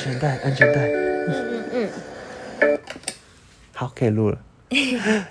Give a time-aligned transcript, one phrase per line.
[0.00, 0.80] 全带，安全带。
[0.86, 1.34] 嗯
[1.72, 1.88] 嗯
[2.62, 2.78] 嗯
[3.74, 4.38] 好，可以录了。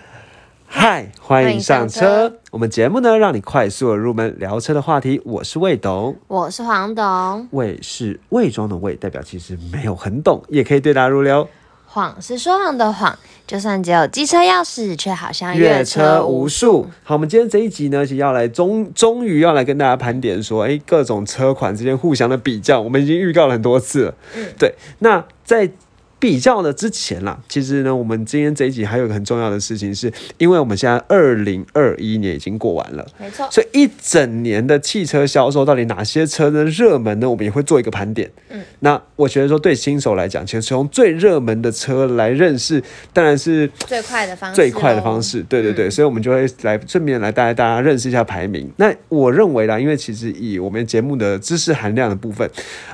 [0.68, 2.38] 嗨，欢迎上欢迎上车。
[2.52, 5.20] 我们节目呢，让你快速的入门聊车的话题。
[5.26, 11.50] 我是魏董，我是黄董，魏是魏庄的魏，代表其实没有很懂，也可以对答如流。
[11.92, 13.18] 谎是说谎的谎，
[13.48, 16.86] 就算只有机车钥匙，却好像阅阅车无数。
[17.04, 24.14] 好，我们今天这一集呢，其实要来终终于要来跟大家盘点说，哎，各种车款之间互相的比较，我们已经预告了很多次了。
[24.60, 25.72] 对，那在
[26.20, 33.08] 比较的之前啦，其实呢，我们今天这一集还有一个很重要的事情是，因为我们现在二零二一年已经过完了。
[33.18, 37.30] 没错，所以一整年的汽车销售，到底哪些车呢热门呢？
[37.30, 38.30] 我们也会做一个盘点。
[38.50, 45.22] 嗯，那我觉得说对新手来讲，其实从最热门的车来认识，当然是最快的方式，最快的方。
[45.22, 45.30] 式。
[45.50, 48.72] 对对对，所以我们就会来顺便来带大家认识一下排名。
[48.78, 52.50] 那我认为啦，因为其实以我们节目的知识含量的部分，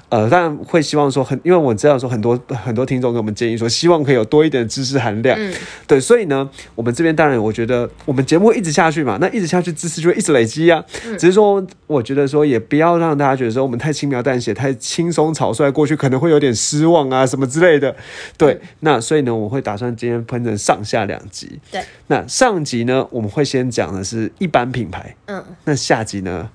[0.10, 5.38] 呃，当然会希望说很，因为我知道说很多很多听众给我们建议说，希望可以有多一点的知识含量。
[5.40, 5.54] 嗯，
[5.88, 10.84] 对，所以呢，我们这边当然我觉得我们节目会一直下去嘛，那一直下去知识就会一直累积啊。
[11.18, 17.96] 只是说，我觉得说也不要让大家觉得说我们太轻描淡写、太轻松草率过去，可能会有点失望啊什么之类的。
[18.38, 21.60] 对，那所以呢，我会打算今天分成上下两集。
[21.72, 26.50] 对，那上集呢，我们会先讲的是一般品牌，嗯，那下集呢，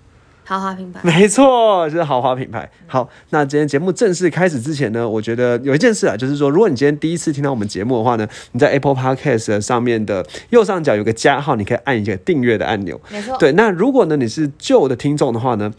[0.50, 2.68] 豪华品牌，没错，就是豪华品牌。
[2.88, 13.00] 好，那今天节目正式开始之前呢，我觉得有一件事啊，就是说，如果你今天第一次听到我们节目的话呢，你在 Apple Podcast 上面的右上角有个加号，你可以按一个订阅的按钮。
[13.12, 15.72] 没错，对，那如果呢你是旧的听众的话呢，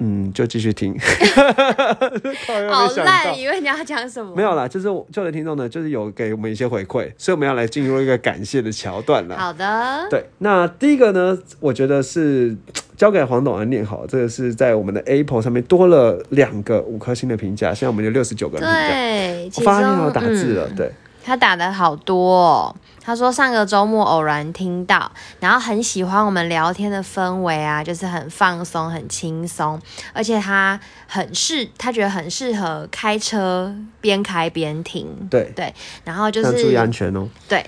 [0.00, 0.96] 嗯，就继续听。
[2.70, 4.34] 好烂，以为你要讲什么？
[4.36, 9.36] 没有啦，就是我旧的听众呢，就是有给我们一些回馈，所以我们要来进入一个感谢的桥段了。
[9.36, 12.56] 好的，对，那第一个呢，我觉得是
[12.96, 18.88] 交给黄董来念好，这个是在我们的 Apple 上面多了两个五颗星的评价，现在我们有六十九个人评价。
[18.88, 20.92] 对，我发现要打字了，嗯对，
[21.28, 22.76] 他打的好多、哦。
[23.02, 29.80] 他说上个周末偶然听到，然后很喜欢我们聊天的氛围啊，就是很放松、很轻松，
[30.12, 35.06] 而且他很适，他觉得很适合开车边开边听。
[35.30, 35.74] 对对，
[36.04, 37.28] 然后就是注意安全哦。
[37.48, 37.64] 对，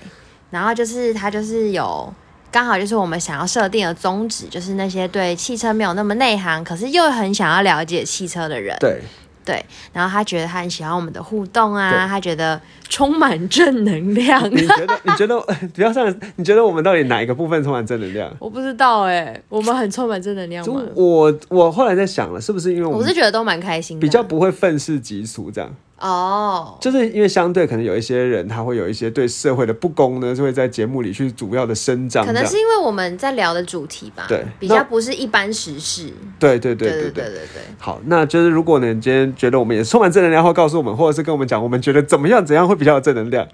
[0.49, 2.11] 然后就是他就是有。
[2.53, 8.75] 刚好就是我们想要设定的宗旨，就是那些对汽车没有那么内行，可是又很想要了解汽车的人。
[8.77, 9.01] 对，
[9.51, 14.41] 对，然后他觉得他很喜欢我们的互动啊，他觉得充满正能量。
[14.49, 14.99] 你觉得？
[15.03, 15.41] 你觉得？
[15.73, 16.07] 比较像，
[16.37, 18.33] 你觉得我们到底哪一个部分充满正能量？
[18.39, 20.81] 我不知道哎、我们很充满正能量就吗？
[20.95, 25.69] 我我后来在想了，是不是因为我我是觉得都蛮开心的，比较不会愤世嫉俗这样？
[26.01, 32.25] 哦，就是因为相对可能有一些人，他会有一些对社会的不公呢，就会在节目里去主要的生长。
[32.25, 36.11] 可能是因为我们在聊的主题吧，对，比较不是一般时事。
[36.39, 37.61] 对对对对对对对。
[37.77, 43.47] 好，那就是如果你今天觉得我们也充满正能量，或告诉我们，或者是跟我们讲，我们觉得怎么样怎样会比较有正能量。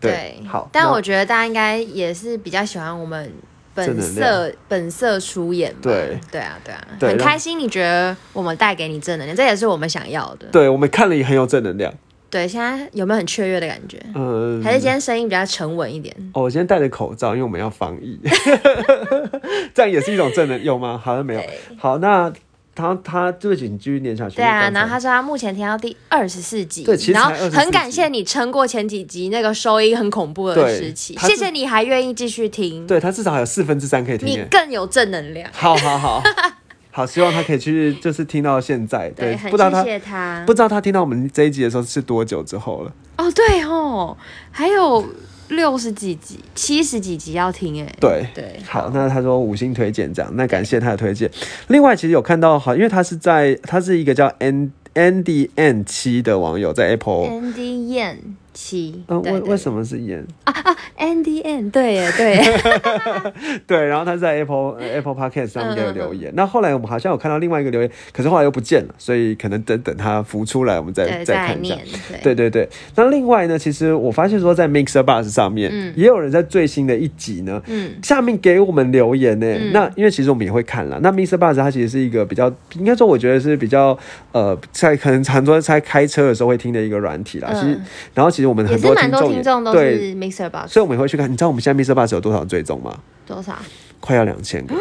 [0.00, 0.42] 对。
[0.46, 3.32] 好，但我觉得大家应该也是比较喜欢我们。
[3.74, 5.78] 本色本色出演吧。
[5.82, 10.46] 对对啊对啊，对很开心，你觉得我们带给你正能量，这也是我们想要的。
[10.52, 11.92] 对我们看了也很有正能量。
[12.30, 14.02] 对，现在有没有很雀跃的感觉？
[14.14, 16.16] 嗯，还是今天声音比较沉稳一点？
[16.32, 18.18] 哦，我今天戴着口罩，因为我们要防疫，
[19.74, 20.98] 这样也是一种正能，有吗？
[21.02, 21.42] 好像没有。
[21.76, 22.32] 好，那
[22.74, 24.36] 他他对不起，你继续念下去。
[24.36, 34.42] 对啊，然后他说他目前听到第二十四集，对其实才然后24很感谢你撑过前几集那个收音很恐怖的对时期，谢谢你还愿意继续听，对他至少还有四分之三可以听你。
[34.50, 35.48] 更有正能量。
[35.52, 36.22] 好好好
[36.94, 39.08] 好，希望他可以去，就是听到现在。
[39.10, 40.52] 对，很不知道他不。
[40.52, 42.92] 知道他听到我们这一集的时候是多久之后了。
[43.16, 44.14] 哦，对哦，
[44.50, 45.02] 还有
[45.52, 47.94] 六十几集、七十几集要听哎。
[48.00, 51.30] 对对，好，那他说五星推荐这样，那感谢他的推荐。
[51.68, 58.16] 另外，其实有看到好，因为他是在他是一个叫 N Andy N 七的网友在 Apple，Andy Yan
[59.22, 60.24] 为为什么是演
[60.98, 62.62] ？Andy Yan 对耶对耶，
[63.66, 66.32] 对，然后他在 Apple 呃 Apple Podcast 上面嗯有留言。
[66.36, 71.76] 那后来我们好像有看到另外一个留言，可是后来又不见了，所以可能等等他浮出来，我们再，再看一下。，
[72.22, 79.46] 对对对对，那另外呢，其实我发现说在 Mixer Bus 上面，也有人在最新的一集呢，嗯下面给我们留言呢。
[79.46, 80.98] 嗯那因为其实我们也会看了。
[81.02, 83.98] 那 Mixer Bus 它其实是一个比较，应该说我觉得是比较
[84.32, 87.48] 呃，在可能常多在开车的时候会听的一个软体啦。
[87.52, 87.80] 嗯其实，
[88.14, 89.10] 然后其实我们很多听
[89.42, 91.30] 众是 Mixer Box，所以我们也会去看。
[91.30, 92.98] 你知道我们现在 Mixer Bus 有多少追踪吗？
[93.26, 93.56] 多少？
[94.00, 94.74] 快要两千个，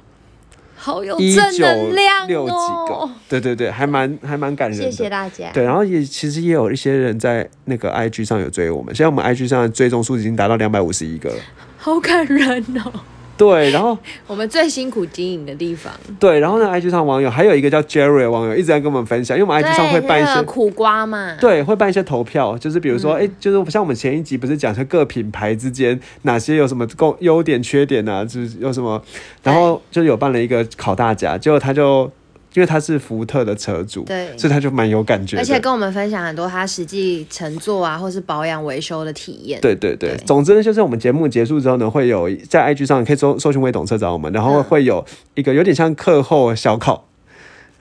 [0.76, 4.84] 好有正能量六几个哦！，对对对，还蛮还蛮感人的。
[4.90, 5.50] 谢谢大家。
[5.52, 11.36] 对，然后也其实也有一些人在那个 IG 上有追我们，现在我们 IG 上的追踪数已经达到两百五十一个了。
[11.76, 12.92] 好感人哦！
[13.38, 13.96] 对，然后
[14.26, 15.92] 我们最辛苦经营的地方。
[16.18, 29.00] 对，然后呢，IG 上网友还有一个叫 Jerry 的网友一直在跟我们分享，因为我们 IG 上会办一些那个苦瓜嘛，对，会办一些投票，就是比如说，哎、就是像我们前一集不是讲说各品牌之间哪些有什么共优点、缺点啊，就是有什么，
[29.42, 32.10] 然后就有办了一个考大家，结果他就
[32.54, 34.36] 因为他是福特的车主，对。
[34.38, 39.60] 所以他就蛮有感觉，而且跟我们分享很多他实际乘坐啊，或是保养维修的体验。
[39.60, 40.24] 对对对，对。
[40.24, 44.64] 总之呢，就是我们节目结束之后呢，会有在 IG 上可以搜搜寻“微懂车”找我们，然后嗯。
[44.68, 45.02] 会有
[45.34, 47.07] 一个有点像课后小考，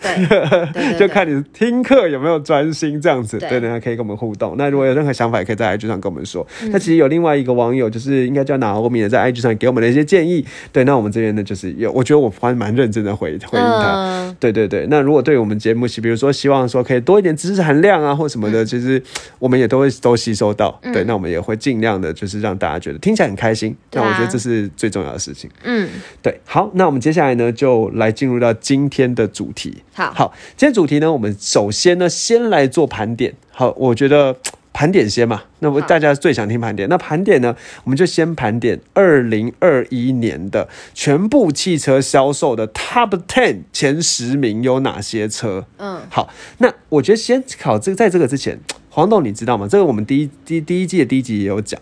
[0.02, 4.56] 对 对对就看你听课有没有专心这样子，对对，大家可以跟我们互动。
[4.58, 6.46] 那如果有任何想法，也可以在 IG 上跟我们说。
[6.62, 10.46] 嗯那其实有另外一个网友，就是应该叫拿欧米的，在 IG 上给我们的一些建议。
[10.72, 13.94] 对，那我们这边呢，就是有，我觉得我还蛮认真的回回应他。
[13.96, 19.02] 嗯，对对对，那如果对我们节目，比如说希望说可以多一点知识含量啊，或什么嗯的，其实
[19.40, 20.80] 我们也都会都吸收到。
[20.94, 23.76] 对，那我们也会尽量的，就是让大家觉得听起来很开心。
[23.94, 25.50] 那我觉得这是最重要的事情。
[25.64, 25.88] 嗯，
[26.22, 29.76] 对，好，那我们接下来呢，就来进入到今天的主题。
[29.98, 33.34] 好，好，今天主题呢，我们首先呢，先来做盘点。
[33.50, 34.38] 好，我觉得
[34.72, 36.88] 盘点先嘛，那么大家最想听盘点。
[36.88, 45.66] 那盘点呢，我们就先盘点二零二一年的全部汽车销售的 Top Ten 前十名有哪些车？
[45.78, 46.30] 嗯，好，
[46.60, 48.60] 那我觉得先考这个，在这个之前，
[48.92, 49.68] 黄董你知道吗？
[49.68, 51.82] 这个我们第一第第一季的第一集也有讲，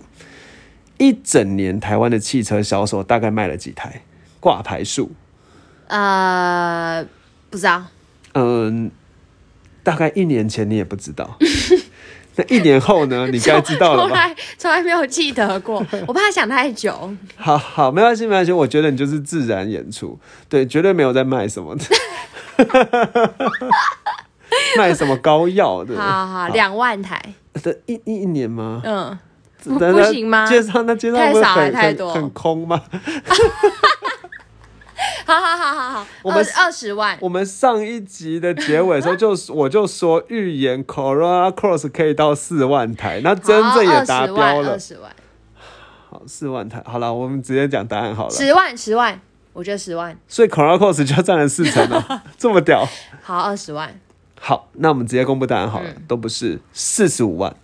[0.97, 4.03] 一整年台湾的汽车销售大概卖了几台
[4.39, 5.11] 挂牌数？
[5.87, 7.05] 呃，
[7.49, 7.83] 不知道，
[8.35, 8.91] 嗯，
[9.83, 11.37] 大概一年前你也不知道，
[12.35, 13.27] 那一年后呢？
[13.31, 14.11] 你该知道了 从？
[14.11, 17.13] 来从来没有记得过， 我怕想太久。
[17.37, 18.51] 好好，没关系，没关系。
[18.51, 21.85] 我觉得你就是自然演出，对，绝对没有在卖什么的，
[24.77, 25.95] 卖什么膏药的。
[25.97, 27.21] 好好，两万台，
[27.63, 28.81] 的一一一年吗？
[28.83, 29.17] 嗯，
[29.63, 32.81] 不行吗街上那街上太少太多很空吗？
[35.25, 44.79] 好好好好好，我们二二十万，我们上一集的结尾的时候就 我就说预言 Corona Cross 可以到四万台，那真正也达标了二。
[44.79, 45.11] 十万，
[46.09, 46.83] 好，四万台。
[46.85, 48.31] 好了，我们直接讲答案好了。
[48.31, 49.19] 十万，十万，
[49.53, 52.87] 我觉得十万，所以 Corona Cross 就占了四成了， 这么屌。
[53.23, 53.99] 好，二十万，
[54.39, 57.55] 好，那我们直接公布答案好了，嗯都不是四十五万。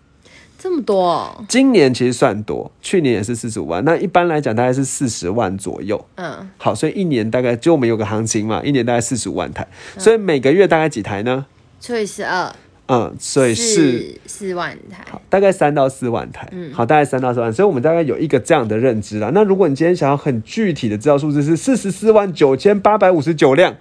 [0.62, 3.84] 这么多哦，今年其实算多，去年也是四十五万。
[3.84, 6.06] 那一般来讲大概是四十万左右。
[6.18, 9.68] 嗯，好，所以一年大概就我们有个行情嘛，一年大概四十五万台，
[9.98, 11.48] 所以每个月大概几台呢？
[11.80, 12.56] 除以十二，
[12.86, 16.48] 嗯，所以是四四万台，好大概三到四万台。
[16.52, 19.32] 嗯好，大概三到四万，所以我们大概有一个这样的认知啦。
[19.34, 23.76] 那如果你今天想要很具体的知道数字是四十四万九千八百五十九辆，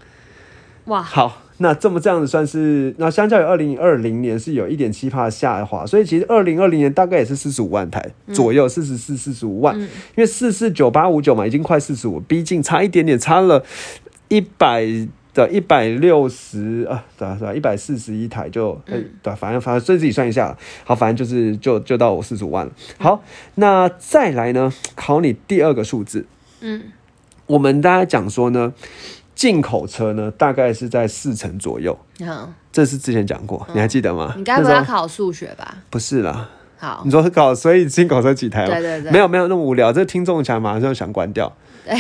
[0.87, 13.63] 哇，好，那这么这样子算是，那相较于二零二零年是有一点七帕下滑，所以其实二零二零年大概也是四十五万台左右，四十四、四十五万，因为四四九八五九嘛，已经快四十五，逼近差一点点，差了
[14.29, 14.87] 一百
[15.35, 22.73] 的一百六十啊，对啊对啊，一百四十一台就，哎、对啊、反正反正所以自己算一下，好，反正就是就就到我四十五万了。
[22.97, 23.23] 好，
[23.57, 26.25] 那再来呢，考你第二个数字，
[26.61, 26.85] 嗯，
[27.47, 28.73] 我们大家讲说呢，
[29.41, 31.99] 进口车呢大概是在四成左右。
[32.19, 34.35] 嗯，这是之前讲过，你还记得吗？
[34.37, 35.79] 你该不会要考数学吧？
[35.89, 36.47] 不是啦？
[36.77, 38.75] 好你，说搞，所以进口车几台吗？
[38.75, 41.51] 对对对没有没有那么无聊，这听众想马上想关掉。
[41.87, 41.97] 对，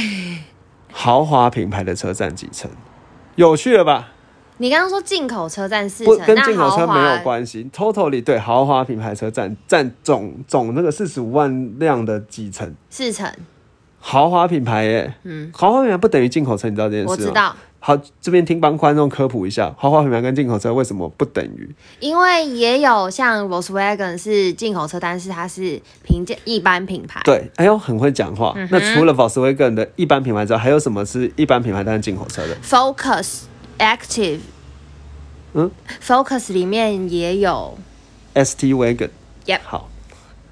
[0.92, 2.70] 豪华品牌的车占几成？
[3.36, 4.10] 有趣了吧？
[4.58, 12.74] 你刚刚说进口车占四成，那跟进口车没有关系，totally 对豪华品牌车占占总总那个四十五万辆的几成？
[12.90, 13.26] 四成，
[14.00, 17.12] 豪华品牌耶，嗯，豪华品牌不等于进口车，你知道这件事吗？
[17.12, 17.30] 我知。
[17.30, 21.74] 道，好，这边听帮观众科普一下，豪华品牌跟进口车为什么不等于？
[22.00, 28.54] 因为也有像 Volkswagen 是进口车，但是它是平价一般品牌，对，哎呦，很会讲话。
[28.56, 33.42] 嗯那除了 Volkswagen 的一般品牌之外，还有什么是一般品牌但是进口车的？Focus
[33.78, 34.40] Active，
[35.54, 35.70] 嗯
[36.02, 37.78] ，Focus 里面也有
[38.34, 39.10] ST Wagon。
[39.46, 39.88] Yep 好，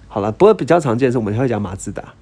[0.09, 2.15] 好了，不过比较常见的是我们会讲马自达，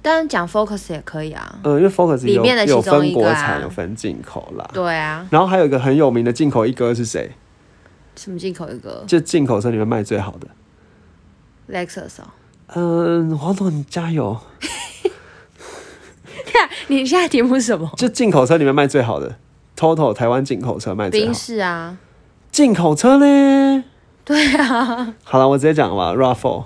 [0.00, 1.58] 但是讲 Focus 也可以啊。
[1.64, 4.68] 嗯、因为 Focus 有里面的其有分国产，有分进口啦。
[4.72, 7.32] 对啊，然后还有一个很有名的进口一哥是谁？
[8.16, 10.48] 什么进口一哥就进口车里面卖最好的。
[11.70, 12.28] Lexus 哦。
[12.74, 14.38] 嗯，黄总你加油！
[16.52, 17.90] 看 你现在题目是什么？
[17.96, 19.36] 就进口车里面卖最好的
[19.76, 21.34] ，Total 台湾进口车卖最好宾。
[21.34, 21.96] 士啊，
[22.50, 23.84] 进口车呢？
[24.24, 26.64] 对啊，好了，我直接讲吧，Raffle。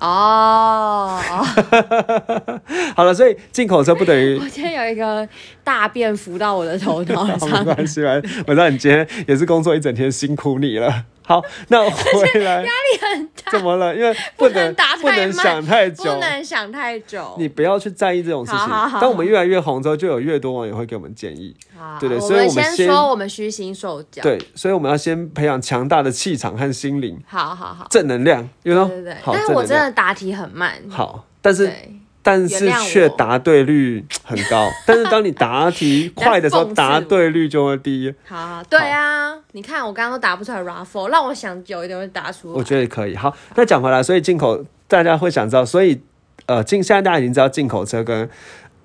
[0.00, 1.20] 哦，
[2.96, 5.28] 好了，所以进口车不等于 我今天有一个
[5.62, 8.44] 大便浮到我的头脑上， 关系，没关系。
[8.46, 11.04] 我知道你今天也是工作一整天，辛苦你了。
[11.30, 13.94] 好，那 回来压力很大，怎么了？
[13.94, 17.36] 因为不能能打不能想太久不，能想太久。
[17.38, 18.58] 你不要去在意这种事情。
[18.58, 21.54] 好好好当我们越来越红之后，就有越多网友会给我们建议。
[21.78, 28.48] 好对对所以我们先先说我们虚心受教。，对，所以我们要先培养强大的气场和心灵，好好好，正能量？
[28.64, 29.14] 对对对。
[29.22, 30.72] 好，但是我真的答题很慢。
[30.90, 31.99] 好，但是对，
[32.30, 34.68] 但是却答对率很高。
[34.86, 38.14] 但是当你答题快的时候，答对率就会低。
[38.24, 42.54] 好好，对啊，你看我刚刚都答不出来 raffle，让我想久一点会答出来。
[42.54, 43.16] 我觉得可以。
[43.16, 46.00] 好，那讲回来，所以进口大家会想知道，所以
[46.46, 48.30] 呃，进现在大家已经知道进口车跟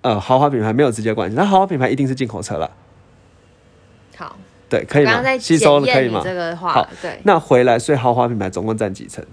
[0.01, 2.71] 呃豪华品牌没有直接关系，那豪华品牌一定是进口车了。
[4.17, 4.35] 好，
[4.67, 5.21] 对，可以吗？
[5.37, 6.21] 吸收了可以吗？
[6.23, 9.23] 这个好话，对，那回来，所以豪华品牌总共占几成？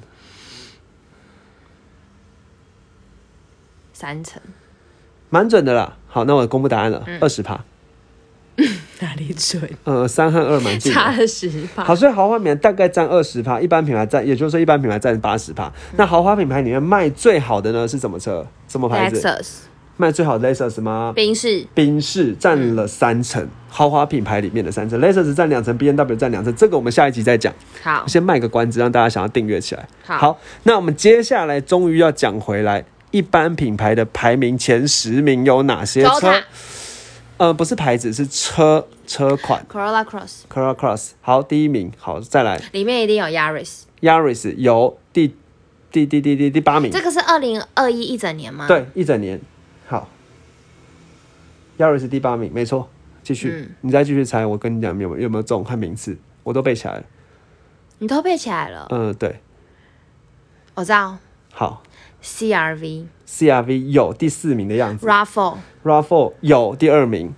[4.02, 4.42] 三层，
[5.30, 5.96] 蛮准的啦。
[6.08, 7.60] 好，那我公布答案了，嗯二十趴。
[8.98, 9.62] 哪里准？
[9.84, 10.98] 呃，三和二蛮近的。
[10.98, 11.84] 差了十趴。
[11.84, 15.72] 好，所以豪华品牌大概占二十趴，一般品牌占，也就是说一般品牌占八十趴。
[15.96, 18.44] 那豪华品牌里面卖最好的呢是什么车？
[18.66, 19.48] 什么牌子？Lexus、
[19.96, 21.12] 卖最好的 Lexus 吗？
[21.14, 26.52] 宾士，宾士占了三成，豪华品牌里面的三成，Lexus 占两成，B N W 占两成。
[26.56, 27.54] 这个我们下一集再讲，
[27.84, 29.88] 好，先卖个关子，让大家想要订阅起来。
[30.02, 36.42] 好那我们接下来终于要讲回来，一般品牌的排名前十名有哪些车？
[37.36, 41.10] 呃，不是牌子，是车车款 Corolla Cross Corolla Cross。
[41.20, 45.34] 好，第一名，好，再来里面一定有 Yaris，Yaris 有第
[45.90, 49.40] 第第第第第八名这，个是二零二一一整年吗？，对，一整年。
[49.86, 50.08] 好
[51.78, 52.88] ，Yaris 第八名，没错。
[53.24, 57.04] 继续，嗯你再继续猜，我跟你讲有没有有没有中看名次，我都背起来了。
[57.98, 58.86] 你都背起来了。
[58.90, 59.40] 嗯，对，
[60.74, 61.16] 我知道
[61.52, 61.82] 好
[62.22, 67.34] CRV、，CRV 有第四名的样子 r a f f l e r a f f l e 有第二名。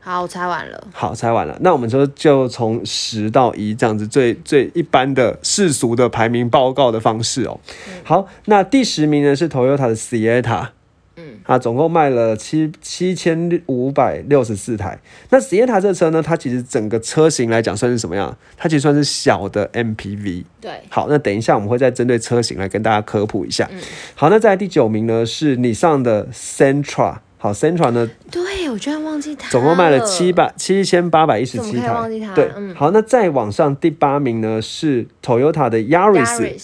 [0.00, 0.86] 好，我猜完了。
[0.92, 7.58] 好，猜完了，那我们就就从十到一这样子最最一般的世俗的排名报告的方式哦。
[8.02, 10.68] 好，那第十名呢是 Toyota 的 Sienna。
[11.16, 14.98] 嗯，它总共卖了七七千五百六十四台。
[15.30, 18.36] 那 Sienna 这车呢，它其实整个车型来讲算是什么样？
[18.56, 20.44] 它其实算是小的 MPV。
[20.60, 23.68] 对，好，那等一下我们会再针对车型来跟大家科普一下。
[23.72, 23.80] 嗯
[24.14, 27.16] 好，那在第九名呢是你上的 Sentra。
[27.36, 30.32] 好，Sentra 呢对我居然忘记它，总共卖了七。
[30.32, 36.58] 百七千八百一十七台忘记它，对，嗯好，那再往上第八名呢是 Toyota 的 Yaris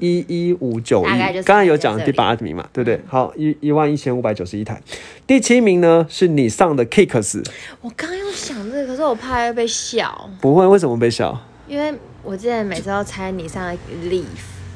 [0.00, 3.00] 一一五九大概就是一，刚才有讲第八名嘛，对不对？
[3.06, 4.80] 好，一一万一千五百九十一台。
[5.26, 7.44] 第七名呢是你上的 Kicks，
[7.80, 11.38] 我刚刚又想这个，可是我怕会被笑，不会，为什么被笑？
[11.66, 13.72] 因为我之前每次都猜你上的
[14.10, 14.24] Leaf，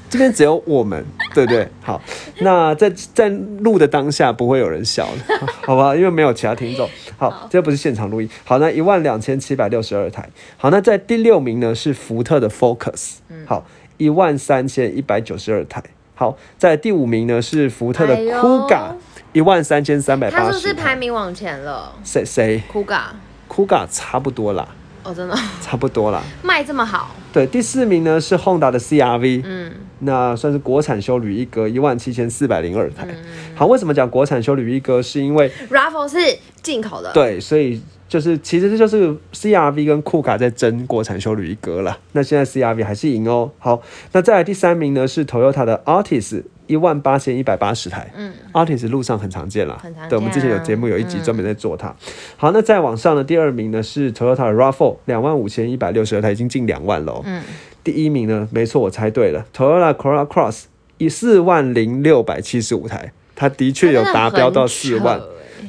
[0.08, 1.68] 这边只有我们， 对不对？
[1.82, 2.00] 好，
[2.40, 5.94] 那在在录的当下不会有人笑的， 好吧？
[5.94, 6.88] 因为没有其他听众。
[7.18, 8.30] 好，这不是现场录音。
[8.44, 10.26] 好，那一万两千七百六十二台。
[10.56, 13.66] 好，那在第六名呢是福特的 Focus，好，
[13.98, 15.82] 一万三千一百九十二台。
[16.14, 18.92] 好，在第五名呢是福特的哎呦 Kuga，
[19.32, 20.74] 一万三千三百他是不是。
[20.74, 24.66] 排名往前了谁谁？Kuga，Kuga 差不多啦，
[25.04, 26.20] 哦，真的差不多啦。
[26.42, 33.06] 卖这么好，对，第四名呢是 Honda 的 CRV，嗯，那算是国产修旅一哥，一万七千四百零二台。
[33.08, 33.16] 嗯
[33.54, 35.00] 好，为什么讲国产修旅一哥？
[35.00, 41.98] 是因为 Raffle 是进口的，，对，所以就是其实这就是 CRV 跟酷卡在争国产修旅一哥啦。
[42.12, 43.50] 那现在 CRV 还是赢哦。
[43.58, 46.42] 好，那再来第三名呢是 Toyota 的 Artis，。
[46.68, 51.96] 一万八千一百八十台，嗯，Artis 路上很常见啦，很常见啊对，我们之前有节目有一集专门在做它。
[52.36, 57.22] 好，那再往上呢，第二名呢是 Toyota 的 RAV4，两万五千一百六十二台，已经近两万喽。
[57.24, 57.42] 嗯，
[57.82, 60.64] 第一名呢，没错，我猜对了，Toyota Corolla Cross
[60.98, 65.18] 以四万零六百七十五台，它的确有达标到四万。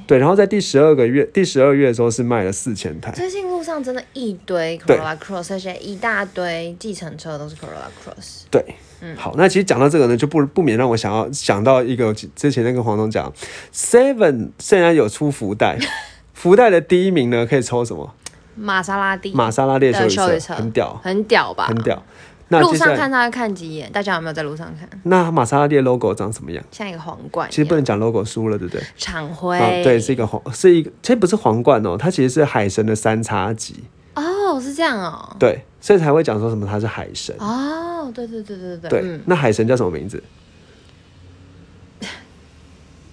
[0.07, 3.11] 对，然后在第十二个月，第十二月的时候是卖了四千台。
[3.11, 8.43] 最近路上真的一堆对 Corolla Cross，而且一大堆计程车都是 Corolla Cross。
[8.49, 8.63] 对，
[9.01, 13.31] 嗯好，那其实讲到这个呢，就不不免让我想要想到一个之前那个黄总讲
[13.73, 15.77] ，Seven 现在有出福袋，
[16.33, 18.13] 福袋的第一名呢可以抽什么？
[18.55, 21.67] 玛莎拉蒂玛莎拉蒂的的修车很屌，很屌吧？
[21.67, 21.81] 很。
[21.81, 22.03] 屌。
[22.51, 24.89] 那路上看他会看几眼，大家有没有在路上看？
[25.03, 26.63] 那玛莎拉蒂的 logo 长什么样？
[26.71, 28.83] 像一个皇冠，其实不能讲 logo 输了，对不对？
[28.97, 33.83] 厂徽、啊，对，是一个皇，是一个，其实不是皇冠哦，它其实是海神的三叉戟，
[34.15, 35.35] 哦，是这样哦。
[35.37, 37.35] 对，所以才会讲说什么它是海神。
[37.37, 40.21] 哦，对对对对对对，嗯，那海神叫什么名字？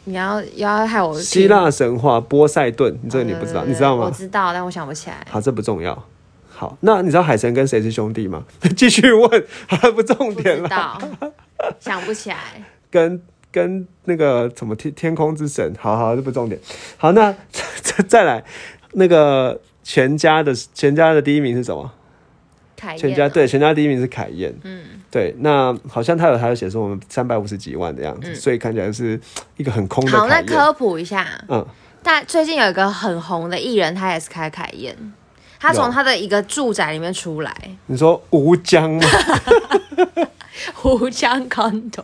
[0.08, 4.04] 你要要害我听希腊神话波塞顿，你这个你不知道，呃你知道吗？
[4.06, 5.26] 我知道，但我想不起来。
[5.28, 6.00] 好，这不重要。
[6.58, 8.42] 好，那你知道海神跟谁是兄弟吗？
[8.74, 10.98] 继续问，还不重点了。
[11.78, 12.36] 想不起来。
[12.90, 13.20] 跟
[13.52, 16.58] 跟那个什么天天空之神，好好，这不重点。
[16.96, 17.30] 好，那
[17.82, 18.42] 再再来
[18.92, 21.92] 那个全家的全家的第一名是什么？
[22.74, 29.18] 凯燕全家哦对全家第一名是凯燕，嗯，对，那好像他有他有写说我们三百五十几万的样子，所以看起来是
[29.56, 30.42] 一个很空的嗯好，那。
[30.42, 31.66] 科普一下，嗯，
[32.02, 34.94] 但最近有一个很红的艺人，他也是开凯燕，
[35.58, 37.54] 他从他的一个住宅里面出来，
[37.86, 39.02] 你说吴江吗？
[40.74, 42.02] 湖江 condo，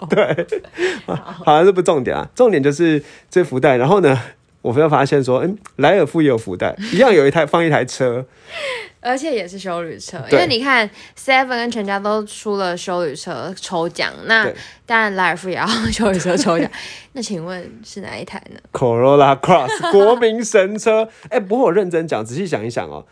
[1.07, 3.77] 好像这不重点啊，重点就是这福袋。
[3.77, 4.19] 然后呢，
[4.61, 8.25] 我们又发现说，嗯，莱尔富也有福袋，一样有一台放一台车，
[9.01, 14.55] 而且也是修旅车，因对为你看 Seven 跟全家都出了修旅车抽奖，那对
[14.87, 16.71] 当然莱尔富也要修旅车抽奖。
[17.13, 21.09] 那请问是哪一台呢？Corolla Cross 国民神车。
[21.31, 23.05] 哎、不过我认真讲，仔细想一想哦，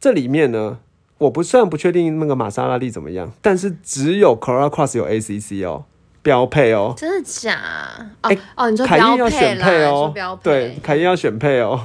[0.00, 0.78] 这里面呢，
[1.18, 5.84] 我不虽然不确定那个玛莎拉蒂怎么样，但是只有 Corolla Cross 有 ACC 哦，
[6.22, 6.94] 标配哦。
[6.96, 7.58] 真的假？
[8.22, 10.12] 哦、哎哦，你说凯标燕要选配哦。
[10.14, 11.80] 标，配，对，凯燕要选配哦，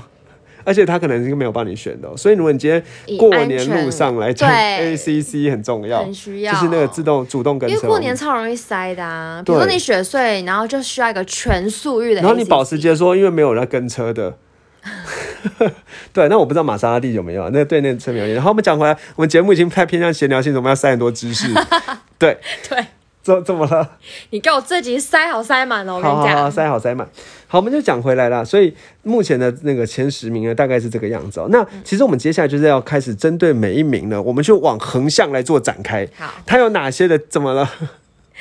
[0.63, 6.53] 而且他可能是没有帮你选的、哦，所以如果你今天以过年路上来讲对，ACC 很重要，很需要。
[6.53, 14.37] 就是那个自动主动跟车，因为过年超容易塞的啊，比如说你雪隧，然后就需要一个全速域的然后你保时捷说，因为没有人在跟车的。
[16.13, 18.33] 对，那我不知道玛莎拉蒂有没有，那对那个车没有。
[18.33, 21.47] 然后我们讲回来，我们节目已经太偏向闲聊性，我们要塞很多知识。
[22.17, 22.37] 对，
[22.69, 22.85] 对
[23.21, 23.91] 怎怎么了？
[24.31, 26.51] 你给我这集塞好塞满了，我跟你讲。
[26.51, 27.07] 塞好塞满。
[27.47, 28.43] 好，我们就讲回来了。
[28.43, 28.73] 所以
[29.03, 31.47] 目前的那个前十名呢，大概是这个样子哦。
[31.49, 36.07] 那其实我们接下来就是要开始针对每一名呢，我们就往横向来做展开。
[36.17, 37.17] 好，它有哪些的？
[37.29, 37.69] 怎么了？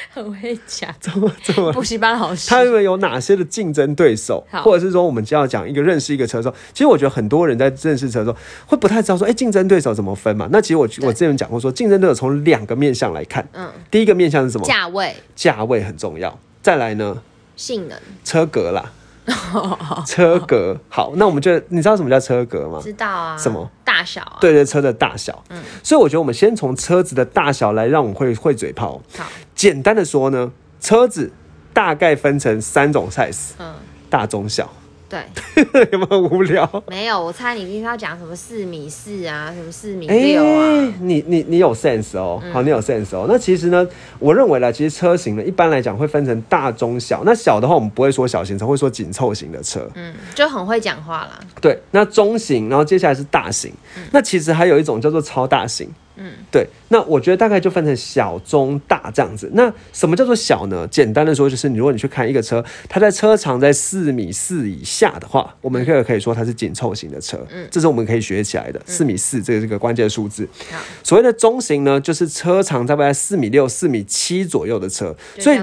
[0.12, 1.72] 很会讲，怎么怎么？
[1.72, 2.48] 补习班老师。
[2.48, 6.52] 他们有哪些的竞争对手，或者是说我们就要讲一个认识一个车手。
[6.72, 10.48] 其实我觉得很多人在认识车的时候会不太知道说，哎、竞争对手怎么分嘛？
[10.50, 14.64] 那其实我我之前讲过说，竞争对手从两个面向来看，嗯，第一个面向是什么？
[14.66, 16.38] 价位、价位很重要。
[16.62, 17.20] 再来呢，
[17.56, 18.92] 性能，车格啦，
[20.06, 20.76] 车格。
[20.88, 22.80] 好，那我们就你知道什么叫车格吗？
[22.82, 23.36] 知道啊？
[23.36, 23.70] 什么？
[23.84, 25.42] 大小啊？，对对，车的大小。
[25.50, 29.00] 嗯，所以我觉得我们先从车子的大小来让我们会会嘴炮。
[29.16, 29.24] 好，
[29.54, 31.30] 简单的说呢，车子
[31.72, 33.74] 大概分成三种 size，嗯，
[34.10, 34.70] 大、中、小。
[35.12, 36.82] 对， 有没有无聊？
[36.88, 43.26] 没有，我猜你一定要讲什么四米四啊，什么四米哎、六啊，你你你有 sense 哦，好，你有 sense 哦。
[43.28, 43.86] 那其实呢，
[44.18, 47.22] 我认为呢，其实车型呢，一般来讲会分成大、中、小。
[47.26, 49.86] 那小的话，我们不会说小型车，会说紧凑型的车。
[49.96, 51.38] 嗯，就很会讲话啦。
[51.60, 53.70] 对，那中型，然后接下来是大型。
[54.12, 55.86] 那其实还有一种叫做超大型。
[56.22, 59.50] 嗯，对，那我觉得大概就分成小、中、大这样子。
[59.54, 60.86] 那什么叫做小呢？
[60.88, 67.38] 简单的说，就是你如果你去看一个车，它在车长在四米四以下的话，我们可以可以说它是紧凑型的车。
[67.50, 68.80] 嗯，这是我们可以学起来的。
[68.86, 70.48] 四米四，这个是个关键数字。
[70.70, 75.14] 好，所谓的中型呢，就是车长大概在四米六、四米七左右的车。
[75.38, 75.58] 所以。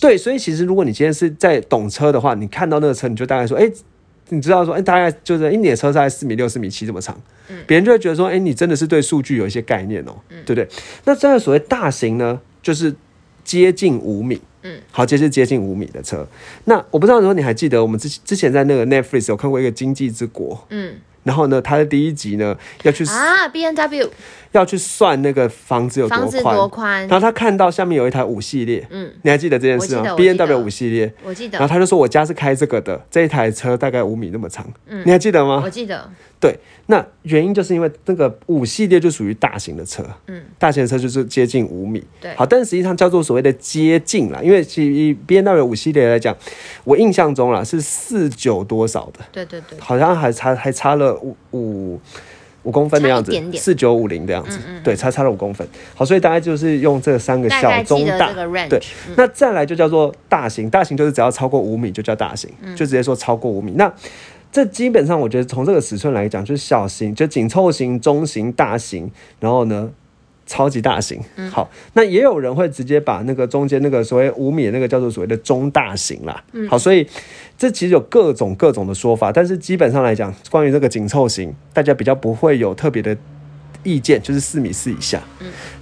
[0.00, 3.70] 对，所以其实如果你今天是在懂车的话，你看到那个车，你就大概说，哎、
[4.30, 7.16] 你知道说，哎、大概就是，一、你的车大概四米六、四米七这么长，
[7.66, 10.68] 别人就会觉得说，哎、你真的是对数据有一些概念哦、对不对？
[11.04, 12.94] 那这样所谓大型呢，就是
[13.44, 14.40] 接近五米。
[14.62, 16.26] 嗯，好，接近接近五米的车。
[16.64, 24.10] 那我不知道说你还记得我们之之前在那个 Netflix 有看过一个《经济之国》，嗯然后呢，它的第一集呢要去、啊，B N W
[24.56, 27.00] 要去算那个房子有多宽，多宽。
[27.08, 27.10] 然？
[27.10, 31.58] 后他看到下面有一台五系列，嗯，你还记得这件事吗？B N 得 W 五系列，我记得。
[31.58, 35.02] 然后，他就说我家是开这个的，这一台车大概五米那么长，嗯。
[35.04, 35.62] 你还记得吗？
[35.64, 35.70] 我？
[35.70, 42.34] 记得，对，那原因就是因为那个五系列就属于大型的车，嗯，大型的车就是接近五米，对。
[42.34, 46.34] 好，但是实际上叫做所谓的接近啦，因为其实以 B N W 五系列来讲，
[46.84, 52.00] 我印象中啦是四九多少的，对对对，好像还差还差了五五
[52.66, 55.66] 五公分的样子四九五零的样子，对，差差了五公分。
[55.94, 58.30] 好，所以大概就是用这三个小中大
[58.68, 58.78] 对，
[59.16, 63.72] 那再来就叫做大型，大型就是只要超过五米就叫大型，就直接说超过五米。
[63.76, 63.90] 那
[64.52, 69.88] 这基本上我觉得从这个尺寸来讲，就是小型，就紧凑型、中型、大型，然后呢。
[70.46, 77.06] 超级大型，好，那也有人会直接把那个中间那个所谓五米的那个叫做所谓的中大型啦，好，所以
[77.58, 83.16] 这其实有各种各种的说法，但是基本上来讲，关于这个紧凑型，大家比较不会有特别的
[83.82, 85.20] 意见，就是四米四以下。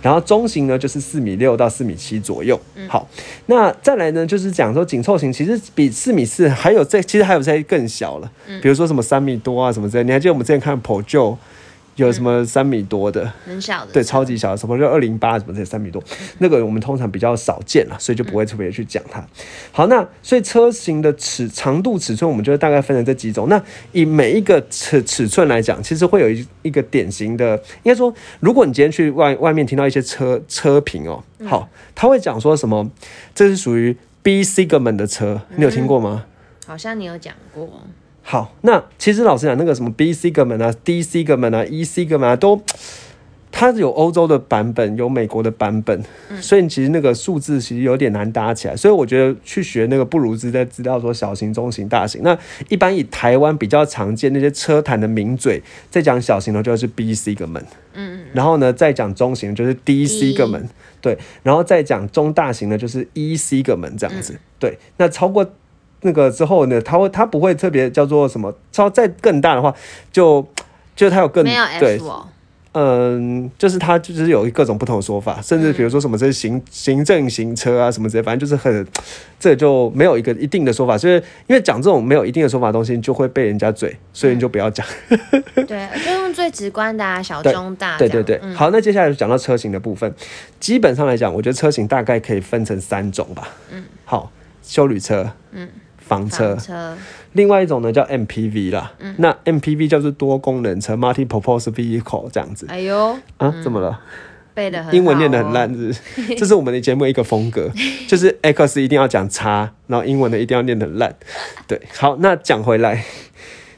[0.03, 2.59] 然后中型呢就是四米六到四米七左右。
[2.89, 3.09] 好，
[3.47, 8.31] 那再来呢就是讲说紧凑型其实比四米四还有这，其实还有在更小了，
[8.63, 10.05] 比如说什么三米多啊什么之类。
[10.05, 11.37] 你还记得我们之前看 POJO
[11.97, 13.33] 有什么三米多的？
[13.47, 16.03] 很小的，对，超级小的，什么就二零八什么这些三米多，
[16.39, 19.25] 那个我们通常比较少见了，所以就不会特别去讲它。
[19.73, 23.49] 好，那所以车型的尺长度尺寸，我们就大概分成这几种。
[23.49, 32.91] 那以每一个尺尺寸来讲，其实会有一一个典型的，应该说，如果你今天去外外面听到一些车车评哦，好，他会讲说什么，
[33.35, 36.25] 这是属于 B segment 的车，你有听过吗？
[36.67, 37.69] 好像你有讲过，
[38.27, 42.61] 好，那其实老实讲，那个什么 B segment 啊、D segment 啊、E segment 啊，都
[43.53, 46.03] 它有欧洲的版本，有美国的版本，
[46.41, 48.75] 所以其实那个数字其实有点难搭起来。
[48.75, 52.23] 所以我觉得去学那个不如直在知道说小型、中型、大型。
[52.25, 52.37] 那
[52.69, 60.69] 一般以台湾比较常见那些车坛的名嘴，在讲小型的就是 B C 个门，嗯嗯，然后呢再讲中型就是 D C 个门，
[61.01, 64.79] 对，然后再讲中大型的就是 E C 个门这样子，对。
[64.97, 65.49] 那超过
[66.05, 69.75] 那个之后呢，它会它不会特别叫做什么，超再更大的话，
[70.13, 70.47] 就
[70.95, 72.27] 就它有更没有对 F 哦，
[72.73, 78.87] 嗯，就是它就是有各种不同的说法，甚至比如说什么这是行行政行车啊什么之类，反正就是很，
[79.39, 81.15] 这就没有一个一定的说法，所以
[81.47, 84.87] 因为讲这种没有一定的说法的东西，就会被人家嘴，所以你就不要讲。
[85.55, 90.13] 对， 就用最直观的啊，小中大对对对，好，那接下来就讲到车型的部分，
[90.61, 93.49] 基本上来讲，我觉得车型大概可以分成三种吧。
[93.71, 94.31] 嗯，好，
[94.65, 95.69] 修旅车，嗯，
[96.07, 96.57] 房车
[97.33, 98.93] 另外一种呢叫 MPV 啦。
[98.99, 102.67] 嗯那 MPV 叫做多功能车 （Multi-Purpose Vehicle） 这样子。
[102.69, 104.01] 哎呦，啊，怎么了？
[104.55, 105.95] 背的很英文念得好哦很烂？
[106.39, 107.69] 这是我们的节目一个风格，
[108.07, 111.17] 就是 X 一定要讲叉，然后英文的一定要念的很烂。
[111.67, 113.05] 对，好，那讲回来，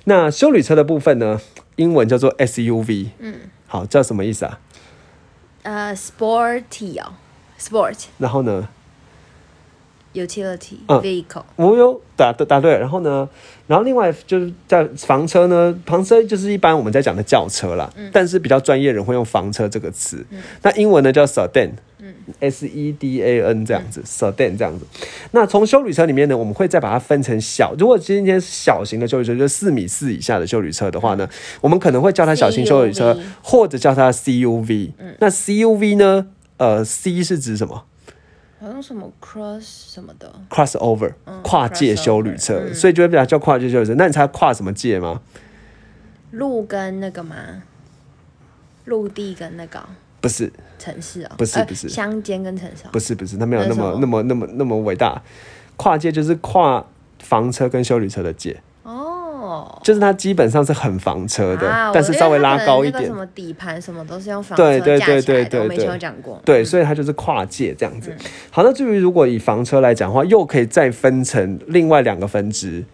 [0.04, 1.40] 那修理车的部分呢，
[1.76, 3.06] 英文叫做 SUV。
[3.20, 3.34] 嗯，
[3.66, 4.60] 好，叫什么意思啊？
[5.62, 7.14] 呃，sporty 哦
[7.58, 8.68] ，sport 然后呢，
[10.16, 11.00] utility 嗯。
[11.00, 13.28] vehicle，我有答答对了，然后呢，
[13.66, 20.24] 然后另外就是在房车呢，房车就是一般我们在讲的轿车啦，但是比较专业人会用房车这个词。
[20.62, 24.86] 那英文呢叫 sedan，嗯，s e d a n 这样子、sedan 这样子。
[25.32, 31.28] 那从修旅车里面呢，我们会再把它分成小，如果今天是小型的修旅车，就是四米四以下的修旅车的话呢，
[31.60, 34.92] 我们可能会叫它小型修旅车或者叫它 CUV。
[35.18, 37.84] 那 CUV 呢，呃，C 是指什么？
[38.58, 42.74] 好像什么 cross 什么的，crossover 跨界修旅车，嗯。
[42.74, 43.94] 所以就会比较叫跨界修旅车。
[43.96, 45.20] 那你猜跨什么界吗？
[46.30, 47.36] 陆跟那个吗，
[48.84, 49.78] 陆地跟那个？
[49.78, 49.84] 哦
[50.18, 51.88] 不是，城市哦，呃不是不是。
[51.88, 53.96] 乡间跟城市哦，不是，不是，它没有那么？
[54.00, 55.22] 那么那么那么伟大。
[55.76, 56.84] 跨界就是跨
[57.20, 58.60] 房车跟修旅车的界，
[59.46, 59.80] 哦。
[59.82, 63.14] 就是它基本上是很房车的，啊，但是稍微拉高一点什。
[63.14, 66.40] 么底盘什么都是用房对对对对的，我们以前有讲过。
[66.44, 68.14] 对，所以它就是跨界这样子。
[68.50, 72.84] 好，那至于如果以房车来讲的话，又可以再分成另外两个分支。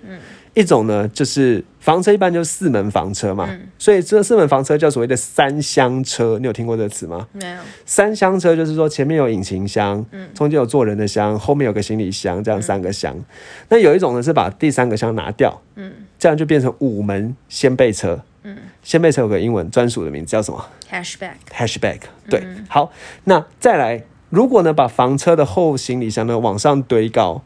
[0.54, 6.38] 一种呢就是房车，一般就是四门房车嘛，所以这四门房车叫所谓的三厢车。
[6.38, 7.26] 你有听过这个词吗？
[7.32, 13.16] 没有，三厢车就是说前面有引擎箱，嗯中间有坐人的箱，后面有个行李箱，这样三个箱。
[13.68, 18.20] 那有一种呢是把第三个箱拿掉，嗯这样就变成五门掀背车。
[18.82, 22.00] 掀背车有个英文专属的名字叫什么？hatchback，hatchback。
[22.28, 22.90] 对，好，
[23.22, 27.42] 那再来，如果呢把房车的后行李箱呢往上堆高，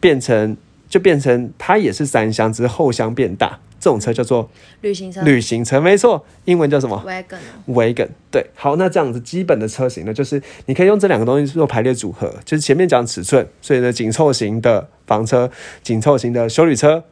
[0.00, 0.56] 变成
[0.94, 4.48] 就变成它也是三厢，只是后箱变大，这种车叫做
[4.80, 8.08] 旅行车旅行车，没错，英文叫什么 wagon 哦 wagon。
[8.30, 15.50] 对，好，那这样子基本的车型呢，就是你可以用这两个东西做排列组合，就是前面讲尺寸，所以呢紧凑型的房车，
[15.82, 17.02] 紧凑型的修理车，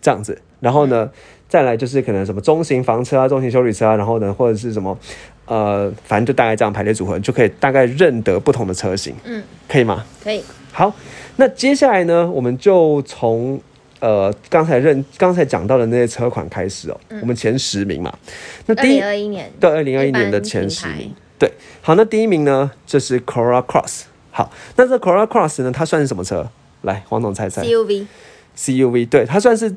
[0.00, 1.10] 这样子，然后呢。
[1.46, 4.98] 再来就是可能什么中型房车啊、中型修理车啊，然后呢或者是什么，
[5.44, 10.04] 呃，反正就大概这样排列组合，你就可以大概认得不同的车型，嗯，可以吗？
[10.24, 10.42] 可以，
[10.72, 10.92] 好，
[11.36, 13.60] 那接下来呢，我们就从
[14.00, 18.12] 呃刚才认刚才讲到的那些车款开始哦，我们前十名嘛。
[18.66, 21.50] 那二第二一年对二零二一年的前十名，对，
[21.82, 24.02] 好，那第一名呢就是 Corolla Cross。
[24.30, 26.48] 好，那这 Corolla Cross 呢，它算是什么车？
[26.82, 28.06] 来，黄总猜猜 CUV
[28.56, 29.74] CUV，对，它算是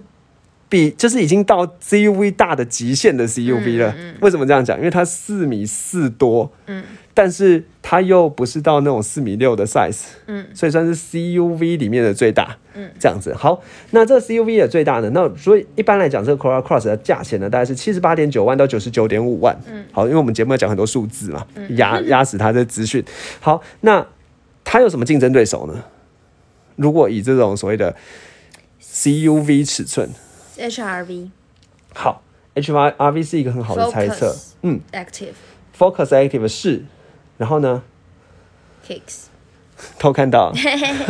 [0.68, 3.96] 比就是已经到 CUV 大的极限的 CUV 了。
[4.20, 4.78] 为什么这样讲？
[4.78, 6.84] 因为它四米四多，嗯，
[7.18, 13.34] 但是它又不是到那种四米六的 size，嗯，所以算是 CUV 里面的最大，嗯，这样子。
[13.34, 15.10] 好，那这个 CUV 的最大呢？
[15.16, 19.60] 那所以一般来讲，这个 Corolla Cross 的价钱呢，大概是七十八点九万到九十九点五万。
[19.66, 23.04] 嗯，好，因为我们节目要讲很多数字嘛，压压死它的资讯。
[23.40, 24.06] 好，那
[24.64, 25.86] 它有什么竞争对手呢？
[26.76, 27.96] 如果以这种所谓的
[28.80, 30.08] CUV 尺寸
[30.56, 31.32] ，HRV
[31.96, 32.22] 好
[32.54, 34.36] ，H R R V 是一个很好的猜测。
[34.62, 36.86] 嗯 Active，Focus Active 是，
[37.38, 37.84] 然后呢
[38.86, 39.27] ，Kicks
[40.00, 40.52] 偷看到，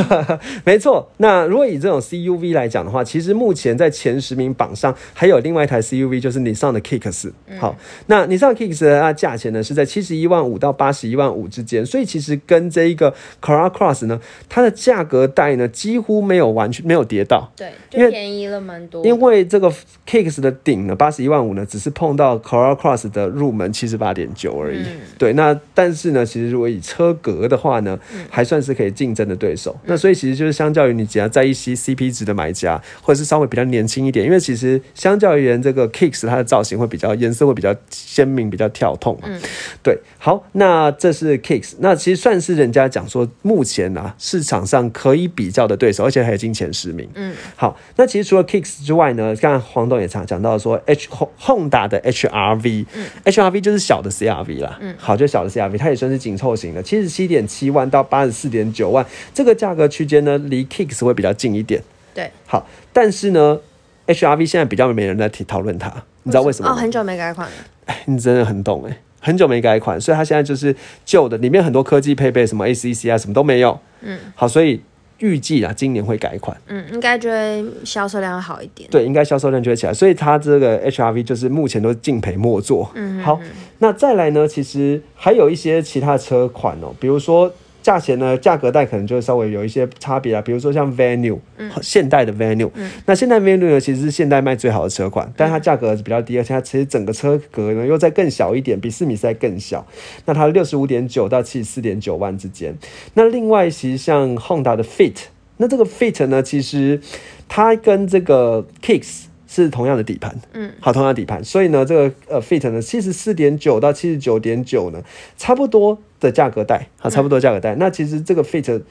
[0.65, 1.09] 没错。
[1.17, 7.31] 那如果以这种 CUV 来讲的话，其实目前在前十名榜上还有另外一台 CUV，就是你上的 Kicks。
[7.59, 7.75] 好，
[8.07, 17.51] 那你上的 Kicks 的它价钱呢是在七十一万五到八十一万五之间，所以其实跟这一个 Corolla Cross 呢，它的价格带呢几乎没有完全没有跌到。
[17.55, 19.05] 对，因为就便宜了蛮多。
[19.05, 19.71] 因为这个
[20.07, 24.83] Kicks 的顶呢，八十一万五呢，只是碰到 Corolla Cross 的入门七十八点九而已。
[25.17, 27.99] 对，那但是呢，其实如果以车格的话呢，
[28.29, 29.75] 还算算是可以竞争的对手。
[29.85, 39.27] 那所以其实就是相较于你只要在一些 CP 值的买家，或者是稍微比较年轻一点，因为其实相较于言这个 Kicks 它的造型会比较颜色会比较鲜明，比较跳痛嘛。
[39.27, 39.39] 嗯。
[39.83, 47.07] 对，好，那这是 Kicks，那其实算是人家讲说目前啊市场上可以比较的对手，而且还有进前十名。
[47.13, 51.07] 嗯，好，那其实除了 Kicks 之外呢，刚刚黄董也常讲到说 H
[51.39, 53.05] Honda 的 HRV，嗯。
[53.25, 61.81] HRV 就是小的 CRV 啦，嗯，好，就小的 CRV，它也算是紧凑型的，七十七点七万到八十四点九万，这个价格区间呢，离 Kicks 会比较近一点。
[62.13, 63.59] 对，好，但是呢
[64.07, 65.91] ，HRV 现在比较没人在提讨论它，
[66.23, 67.55] 你知道为什么哦，很久没改款了。
[67.85, 73.79] 哎，你真的很懂哎、很久没改款，所以它现在就是旧的，里面很多科技配备，什么 ACC 啊，什么都没有。
[74.01, 74.81] 嗯，好，所以
[75.19, 76.55] 预计啊，今年会改款。
[76.67, 78.89] 嗯，应该就会销售量会好一点。
[78.89, 82.91] 对，应该销售量就会起来，所以它这个 HRV 就是目前都是敬陪末座。
[82.95, 83.39] 嗯，好，
[83.79, 87.51] 那再来呢，其实还有一些其他车款哦，比如说
[87.87, 91.39] 价钱呢，价格带可能就稍微有一些差别啊，比如说像 Venue，、
[91.81, 92.69] 现代的 Venue，、
[93.05, 99.87] 那现代 Venue 呢，其实是现代卖最好的车款，但它价格比较低，而且它其实整个车格呢又再更小一点，比四米三更小，
[100.25, 102.75] 那它六十五点九到七十四点九万之间。
[103.13, 105.15] 那另外，其实像 Honda 的 Fit，
[105.55, 106.99] 那这个 Fit 呢，其实
[107.47, 115.01] 它跟这个 Kicks 是同样的底盘，嗯，好，同样的底盘，所以呢，这个呃 Fit 呢，七十四点九到七十九点九呢，
[115.37, 117.75] 差不多的价格带，好，差不多价格带。
[117.75, 118.81] 那其实这个 Fit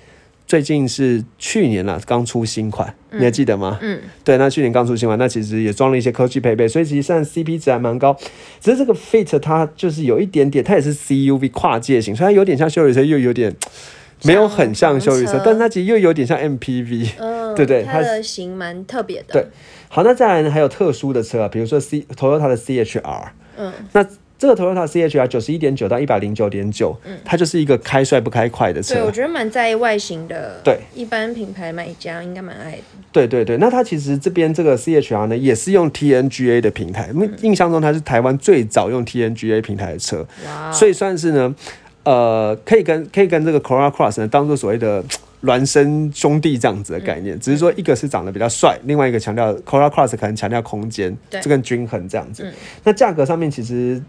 [0.47, 3.79] 最近是去年啦，刚出新款，你还记得吗？
[3.83, 8.17] 嗯，对，那去年刚出新款，那其实也装了一些科技配备，所以其实现在 CP 值还蛮高。
[8.61, 13.53] 只是这个 Fit 它就是有一点点，它也是 CUV 跨界型，所以它有点像修理车，又有点
[14.23, 17.11] 没有很像修理车但它其实又有点像 MPV。
[17.19, 19.33] 嗯，对对它它的型蛮特别的。
[19.33, 19.47] 对，
[19.89, 23.25] 好，那再来呢，还有特殊的车啊，比如说 C Toyota 的 CHR，
[23.57, 24.07] 嗯，那
[24.39, 29.13] 这个 Toyota CHR 九十一点九到一百零九点九，它就是一个开帅不开快的对，我车。
[29.13, 30.61] 觉得蛮在意外形的。
[30.63, 32.83] 对，一般品牌买家应该蛮爱的。
[33.11, 41.55] 对对对，那它其实这边这个 CHR 呢，也是用 TNGA 的平台，嗯印象中它是台湾最早用 TNGA 平台的车，哇，所以算是呢，
[42.05, 45.03] 呃，可以跟可以跟这个 Corolla Cross 呢当做所谓的。
[45.43, 52.43] 孪生兄弟这样子的概念，只是说一个是长得比较帅，另外一个强调 Corolla Cross 可能强调空间，对这更均衡这样子。
[52.43, 54.03] 嗯那价格上面其实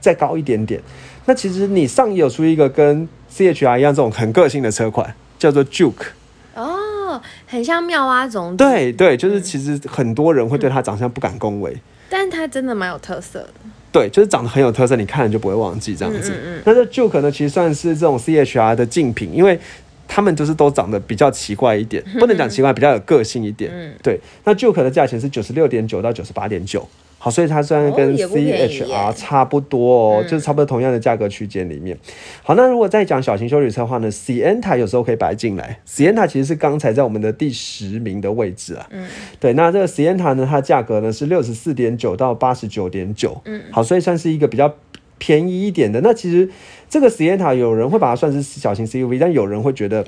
[0.00, 0.80] 再高一点点。
[1.24, 6.06] 那其实你上也有出一个跟 CHR 一样这种很个性的车款，叫做 Juke。
[6.54, 11.76] 哦，很像妙蛙种子，对对，就是其实很多人会对它长相不敢恭维。
[12.08, 13.54] 但它真的蛮有特色的。
[13.90, 16.30] 对，就是长得很有特色，你看了就不会忘记这样子。
[16.30, 19.58] 嗯嗯嗯那这 Juke 呢，其实算是这种 CHR 的竞品，因为
[20.06, 23.70] 他们就是都长得比较奇怪一点，不能讲奇怪，比较有个性一点。
[23.74, 26.86] 嗯对，那 Juke 的价钱是九十六点九到九十八点九。
[27.26, 31.98] 好，所以它虽然跟 CHR 差不多哦，嗯就是差不多同样的价格区间里面。
[32.44, 35.80] 好，那如果再讲小型修理车的话呢，Sienta 有时候可以摆进来。
[35.84, 38.86] ，Sienta 其实是刚才在我们的第十名的位置啊。
[38.90, 39.08] 嗯，
[39.40, 43.42] 对，那这个 Sienta 呢，它价格呢是六十四点九到八十九点九。
[43.44, 44.72] 嗯，好，所以算是一个比较
[45.18, 46.00] 便宜一点的。
[46.02, 46.48] 那其实
[46.96, 50.02] 这个 Sienna 有人会把它算是小型 CUV，但有人会觉得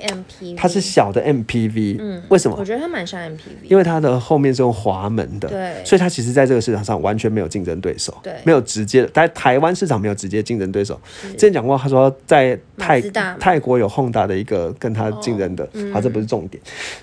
[0.57, 1.97] 它是小的 MPV。
[1.99, 2.65] 嗯，为什么我？
[2.65, 10.99] 觉得它蛮像 MPV，因为它的后面是用滑门的，对所以它其实在这个市场上完全没有竞争对手，对没有直接在台湾市场没有直接竞争对手。
[11.33, 12.99] 之前讲过，他说在泰
[13.39, 16.59] 泰国有 Honda 的一个跟他竞争的，嗯好，这不是重点。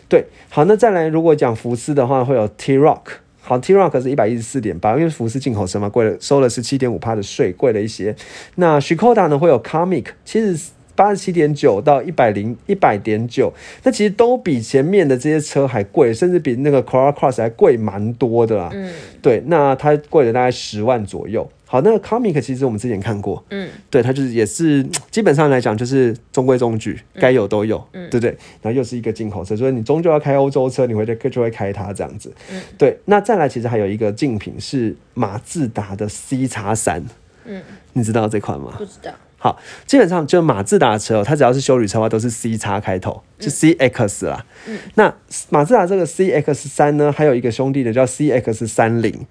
[0.08, 3.02] 对，好，那再来，如果讲福斯的话，会有 T Rock。
[3.48, 8.12] 好，T Rock 是一百一十四点八，因为福斯进口车嘛，贵了，收了十七点五帕的税，贵了一些。
[8.56, 13.52] 那 Skoda 呢会有 Comic，其实八十七点九到一百零一百点九，
[13.84, 18.70] 那其实都比前面的这些车还贵，甚至比那个 Corolla Cross 还贵蛮多的啦。
[18.72, 21.48] 嗯对，那它贵了大概十万左右。
[21.66, 28.08] 好，那个 Comic 其实我们之前看过，嗯，对，它就是也是 基本上来讲就是中规中矩，该有都有，嗯。
[28.08, 28.30] 对不对？
[28.62, 32.32] 然后又是一个进口车，所以你终究要开欧洲车，你会就会开它这样子。
[32.52, 32.62] 嗯。
[32.78, 37.04] 对，那再来其实还有一个竞品是马自达的 C 叉三，
[37.44, 37.60] 嗯，
[37.92, 38.74] 你知道这款吗？
[38.78, 44.44] 不知道，好，基本上就马自达的车、哦，它只要是修旅车的话，都是 C 叉开头，就 CX 啦。
[44.66, 45.14] 嗯那
[45.50, 49.26] 马自达这个 CX 三呢，还有一个兄弟的叫 CX 三零，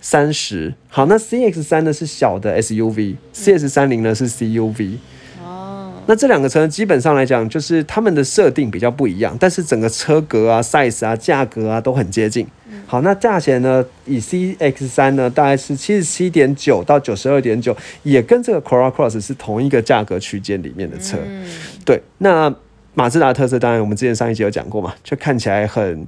[0.00, 0.74] 三十。
[0.88, 4.96] 好，那 CX 三呢是小的 SUV，CX 三零呢是 CUV。
[5.44, 12.46] 哦，那这两个车基本上来讲，就是他们的设定比较不一样，但是整个车格啊、size 啊、价格啊都很接近。
[12.94, 13.84] 好，那价钱呢？
[14.06, 21.18] 以 CX 三呢，大概是七十七点九到九十二点九，也跟这个 Corolla Cross 是同一个价格区间里面的车。
[21.26, 21.44] 嗯
[21.84, 22.54] 对，那
[22.94, 26.06] 马自达的特色，当然我们之前上一集有讲过嘛，就看起来很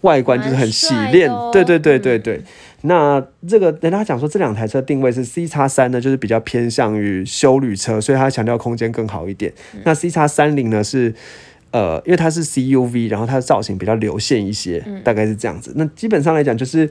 [0.00, 2.42] 外观就是很洗蛮练对对对对对。
[2.80, 9.52] 那这个人家讲说这两台车定位是 C 叉三呢，就是比较偏向于修旅车，所以它强调空间更好一点。
[9.84, 11.14] 那 C 叉三零呢是。
[11.72, 15.72] 呃，因为它是 CUV，然后它的造型比较流线一些，大概是这样子。
[15.74, 16.88] 那基本上来讲，就是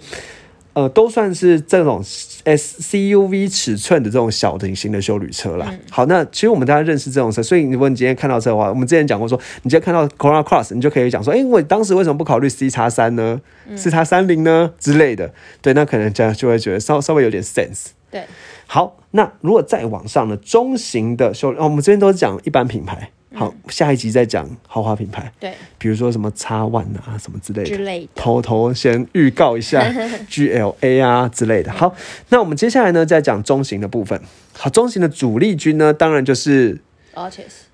[0.73, 2.01] 呃，都算是这种
[2.45, 5.71] S CUV 尺寸的这种小型型的修旅车啦。
[5.89, 13.41] 好，那其实我们大家认识这种车，所以如果你今天看到车的话，我们之前讲过说，你今天看到 Corolla Cross，你就可以讲说，哎、我当时为什么不考虑 C 叉三呢
[13.75, 15.33] ？C 叉三零呢之类的？
[15.61, 17.87] 对，那可能这样就会觉得稍稍微有点 sense。
[18.09, 18.23] 对，
[18.65, 23.11] 好，那如果再往上呢，中型的修，哦，我们这边都是讲一般品牌。
[23.33, 27.77] 好，下一集再讲豪华品牌，对比如说什么叉 One 啊，什么之类的之。
[27.83, 28.09] 类的。
[28.13, 29.81] 偷偷先预告一下
[30.29, 31.71] GLA 啊之类的。
[31.71, 31.95] 好，
[32.29, 34.21] 那我们接下来呢，再讲中型的部分。
[34.53, 36.81] 好，中型的主力军呢，当然就是
[37.13, 37.65] 哦，确实，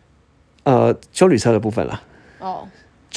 [0.64, 2.04] 呃修旅车的部分了，
[2.40, 2.68] 哦，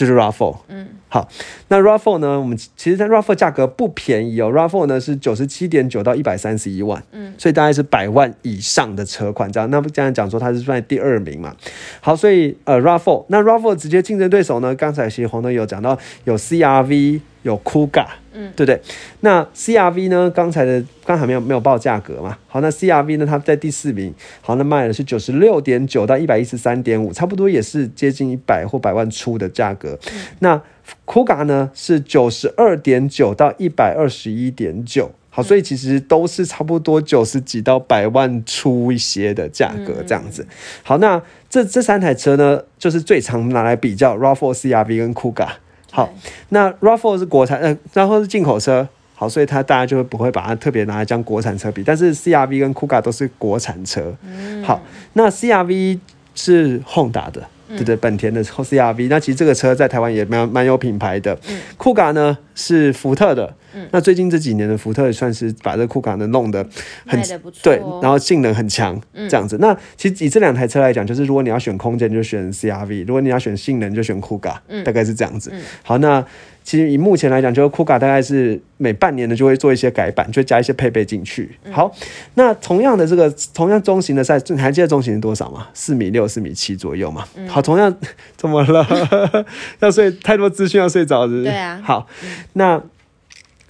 [0.00, 0.56] 就是 RAV4。
[0.68, 1.28] 嗯，好，
[1.68, 9.68] 那 RAV4 呢，我们其实在 RAV4 价格不便宜哦，RAV4 呢是九十七点九到一百三十一万，嗯，所以大概是百万以上的车款这样。
[9.68, 11.54] 那不这样讲说它是算第二名嘛？
[12.00, 17.20] 好，所以呃 RAV4，那 RAV4 直接竞争对手呢，刚才其实黄灯有讲到有 CRV。
[17.42, 18.80] 有 Kuga，嗯，对不对？
[19.20, 20.30] 那 CRV 呢？
[20.30, 22.36] 刚才的刚才没有没有报价格嘛？
[22.46, 23.26] 好，那 CRV 呢？
[23.26, 29.98] 它在第四名，好，那卖的是九十六点九到一百一十三点五，差不多也是接近一百或百万出的价格。
[30.40, 30.60] 那
[31.06, 35.10] Kuga 呢是九十二点九到一百二十一点九。
[35.32, 40.44] 好，所以其实都是差不多九十几到百万出一些的价格这样子。
[40.82, 45.46] 好，那这这三台车呢，就是最常拿来比较 RAV4、CRV 跟 Kuga。
[45.90, 46.08] 好，
[46.50, 54.16] 那 RAV4 是国产，呃，RAV4 是进口车，好，所以它大家就会不会把它特别拿来将国产车比，但是 CRV 跟 Kuga 都是国产车。
[54.64, 54.80] 好，
[55.14, 55.98] 那 CRV
[56.34, 57.96] 是 Honda 的，对不对？
[57.96, 61.38] 本田的 CRV，那其实这个车在台湾也蛮蛮有品牌的。
[61.78, 63.54] Kuga 呢是福特的，
[63.90, 66.66] 那最近这几年的福特也算是把这酷卡呢弄得
[67.06, 67.20] 很
[67.62, 69.56] 对，然后性能很强，这样子。
[69.60, 75.52] 那其实以这两台车来讲，就是如果你要选空间，就选 CRV；如果你要选性能，就选酷卡，大概是这样子。
[75.82, 76.24] 好，那
[76.70, 81.50] 其实以目前来讲，就是酷卡大概是每半年呢就会做一些改版，就加一些配备进去。
[81.72, 81.90] 好，
[82.34, 85.66] 那同样的这个同样中型的赛，你还记得中型是多少吗？
[85.74, 87.24] 四米六、四米七左右嘛。
[87.48, 87.92] 好，同样
[88.36, 88.86] 怎么了？
[89.80, 91.42] 要睡太多资讯要睡着是不是？
[91.42, 92.06] 对啊好，
[92.52, 92.80] 那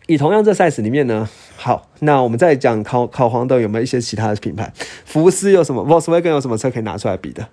[0.07, 4.71] 以同样这 size 里面呢，好，那我们再讲烤烤黄豆有没有一些其他的品牌？
[5.07, 7.49] 福斯有什么？Volkswagen 有什么车可以拿出来比的？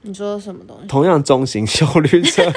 [0.00, 0.86] 你说什么东西？
[0.88, 2.50] 同样中型 修旅车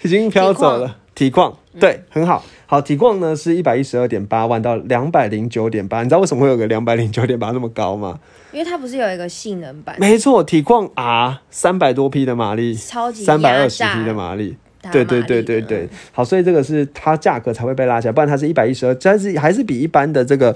[0.00, 1.00] 已经飘走了。
[1.14, 1.56] 体况。
[1.80, 2.44] 对，很好。
[2.66, 8.20] 好，体况呢是一百一十二点八万到两百零九点八，你知道为什么会有个两百零九点八那么高吗？
[8.52, 14.56] 因为它不是有一个性能版，没错，体况 R 三百多匹的马力，超级三百二十匹的马力。
[14.80, 20.54] 大对对对对对，好，所以这个是它价格才会被拉起来，不然它是一百一十二，但是还是比一般的这个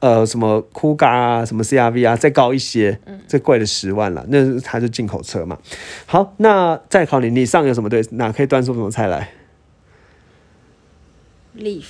[0.00, 5.56] 呃什么酷嘎啊、什么 CRV 啊再高一些，这贵了十万了，那是它是进口车嘛。
[6.04, 9.30] 好，那再考你，你上有什么对，哪可以端出什么菜来？
[11.56, 11.84] Leaf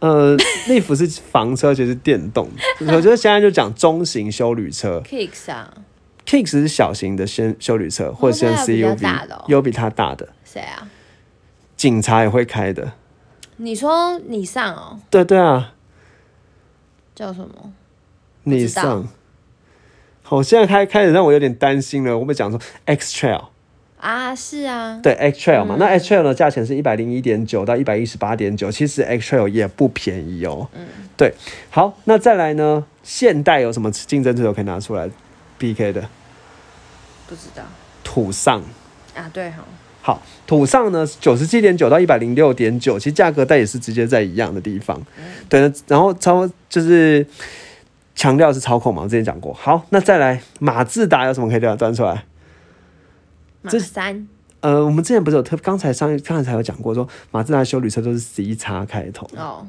[0.00, 0.36] 呃
[0.68, 2.48] ，，Leaf 是房车，其实是电动。
[2.80, 5.72] 我觉得现在就讲中型修旅车 Kicks 啊
[6.26, 8.72] ，，Kicks 是小型的先修旅车，或者先那还
[9.46, 10.88] 有比它大的，谁啊？
[11.76, 12.92] 警察也会开的。
[13.58, 15.74] 你说你上哦，对对啊，
[17.14, 17.72] 叫什么？
[18.44, 19.08] 你上。
[20.24, 22.18] 好，我现在开开始让我有点担心了。
[22.18, 23.44] 我们讲说 X Trail，
[24.02, 30.68] 啊，是啊，对 X Trail 嗯嘛，那 X Trail 的价钱是一百零一点九到一百一十八点九，其实 X Trail 也不便宜哦。
[30.74, 30.84] 嗯，
[31.16, 31.32] 对。
[31.70, 32.84] 好，那再来呢？
[33.04, 35.08] 现代有什么竞争对手可以拿出来
[35.58, 36.00] PK 的？
[37.28, 37.62] 不知道
[38.02, 38.60] 土上。
[39.14, 39.64] 啊，对哈，
[40.00, 45.00] 好，土上呢九十七点九到一百零六点九，其实价格带也是直接在一样的地方。
[45.48, 47.24] 对，然后超就是
[48.16, 49.54] 强调是操控嘛，我之前讲过。
[49.54, 52.24] 好，那再来马自达有什么可以端端出来？
[53.62, 54.28] 马这三
[54.60, 59.28] 呃，我们之前不是有特刚才上刚才才有讲过说马自达修旅车都是 C 叉开头。
[59.36, 59.66] 哦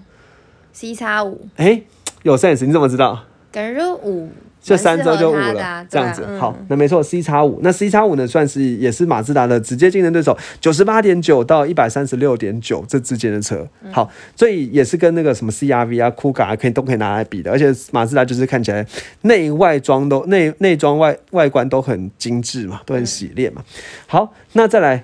[0.72, 1.82] ，C 叉五，哎、
[2.22, 3.24] 有 sense，你怎么知道？
[3.52, 4.30] 感觉就五，
[4.64, 13.92] 这三周就五了，啊这样子、好，那没错，C 叉五，那 C 叉五呢，算是也是马自达的直接竞争对手，九十八点九到一百三十六点九这之间的车，嗯。
[13.92, 18.86] 好，所以也是跟那个什么 CRV 啊、酷卡啊，可以都可以拿来比的，而且马自达就是看起来
[19.24, 23.62] 内外装都内内装外外观都很精致嘛，都很洗练嘛。
[24.08, 25.04] 好，那再来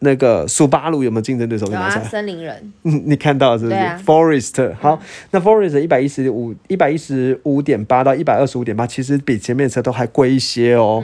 [0.00, 1.88] 那个苏巴鲁有没有竞争对手有啊？
[1.90, 11.02] 森林人，嗯， 你看到了是不是、啊 f o r e s t 好，那 Forest 一百一十五一百一十五点八到一百二十五点八，其实比前面的车都还贵一些哦。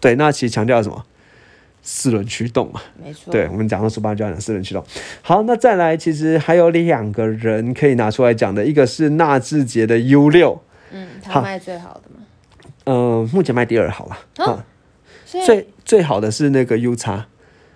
[0.00, 1.04] 对，那其实强调什么？
[1.84, 2.80] 四轮驱动嘛。
[3.02, 4.84] 没错，对，我们讲到 Subaru 就要讲四轮驱动。
[5.22, 10.62] 好，那再来，其实还有两个人可以拿出来讲的，一个是纳智捷的 U 六，
[10.92, 12.24] 嗯，好他卖最好的嘛，
[12.84, 14.64] 呃，目前卖第二好了，哦啊，
[15.24, 17.26] 所以最最好的是那个 U 叉。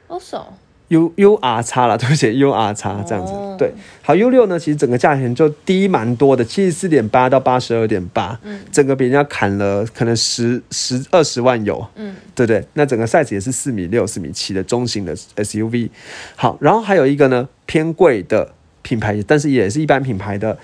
[0.08, 0.46] 哦手
[0.88, 3.32] U U R 叉啦，对不起，U R 叉这样子。
[3.32, 12.64] 哦对，好 U 六呢，其实整个价钱就低蛮多的，七十四点八到八十二点八，嗯整个比人家砍了可能十十二十万有，嗯，对不对？
[12.74, 15.88] 那整个 size 也是四米六、四米七的中型的 SUV。
[16.36, 18.52] 好，然后还有一个呢偏贵的
[18.82, 20.56] 品牌，但是也是一般品牌的，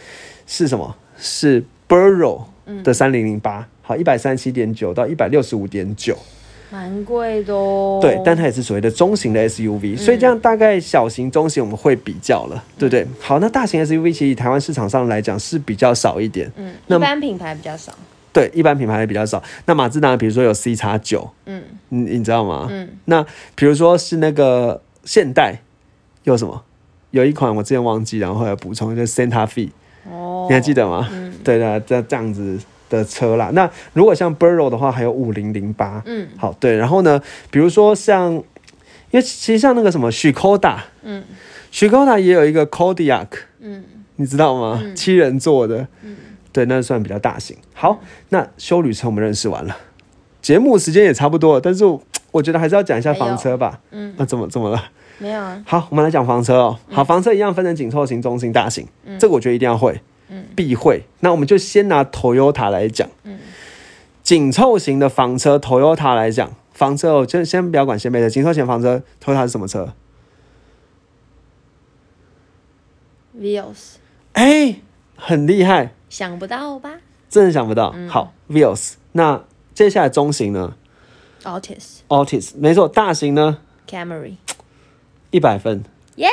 [0.46, 0.94] 是什么？
[1.18, 2.42] 是 Burrow
[2.84, 6.16] 的三零零八，好，一百三十七点九到一百六十五点九。
[6.72, 7.98] 蛮贵的哦。
[8.00, 13.06] 对，但它也是所谓的中型的 SUV，、所以这样大概小型、中型我们会比较了，对不对？
[13.20, 17.92] 好，那大型 SUV 其实以台湾市场上来讲是比较少一点，嗯，那一般品牌比较少。
[18.32, 19.42] 对，一般品牌也比较少。
[19.66, 22.66] 那马自达比如说有 C 叉九，嗯你你知道吗？
[22.70, 23.22] 嗯，那
[23.54, 25.60] 比如说是那个现代
[26.24, 26.62] 有什么？
[27.10, 29.68] 有一款我之前忘记，然后后来补充就是 Santa Fe，
[30.10, 31.06] 哦，你还记得吗？
[31.12, 32.58] 嗯对的，这这样子
[32.98, 33.50] 的车啦。
[33.52, 37.20] 那如果像 Burrow 的话，还有五零零八，嗯好，对，然后呢，
[37.50, 38.44] 比如说像，因
[39.12, 40.30] 为其实像那个什么许
[41.02, 41.24] 嗯
[41.70, 43.28] 许 Koda 也有一个 Kodiak，
[43.60, 43.84] 嗯
[44.16, 44.80] 你知道吗？
[44.82, 46.16] 嗯七人座的，嗯
[46.52, 47.56] 对，那算比较大型。
[47.72, 49.76] 好，那修旅车我们认识完了，
[50.40, 53.80] 节目时间也差不多了，但是我我觉得还是要讲一下房车吧。
[53.90, 54.82] 嗯，那怎么怎么了？
[55.18, 55.62] 没有啊。
[55.66, 56.78] 好，我们来讲房车哦。
[56.90, 60.00] 好，房车一样分成紧凑型、中型、大型，嗯这个我觉得一定要会，
[60.32, 61.04] 嗯必会。
[61.20, 63.38] 那我们就先拿 Toyota 来讲，嗯
[64.22, 69.92] 紧凑型的房车 Toyota 来讲，房车哦，就先不要管先辈车，紧凑型房车 Toyota 是什么车
[73.38, 73.96] ？Vios
[74.32, 74.80] 哎、
[75.16, 77.92] 很厉害，想不到吧真的想不到。
[77.94, 78.94] 嗯好，Vios。
[79.12, 80.76] 那接下来中型呢
[81.42, 83.58] ？Altis？Altis，没错，大型呢
[83.88, 84.36] Camry
[85.30, 85.82] 一百分，
[86.16, 86.28] 耶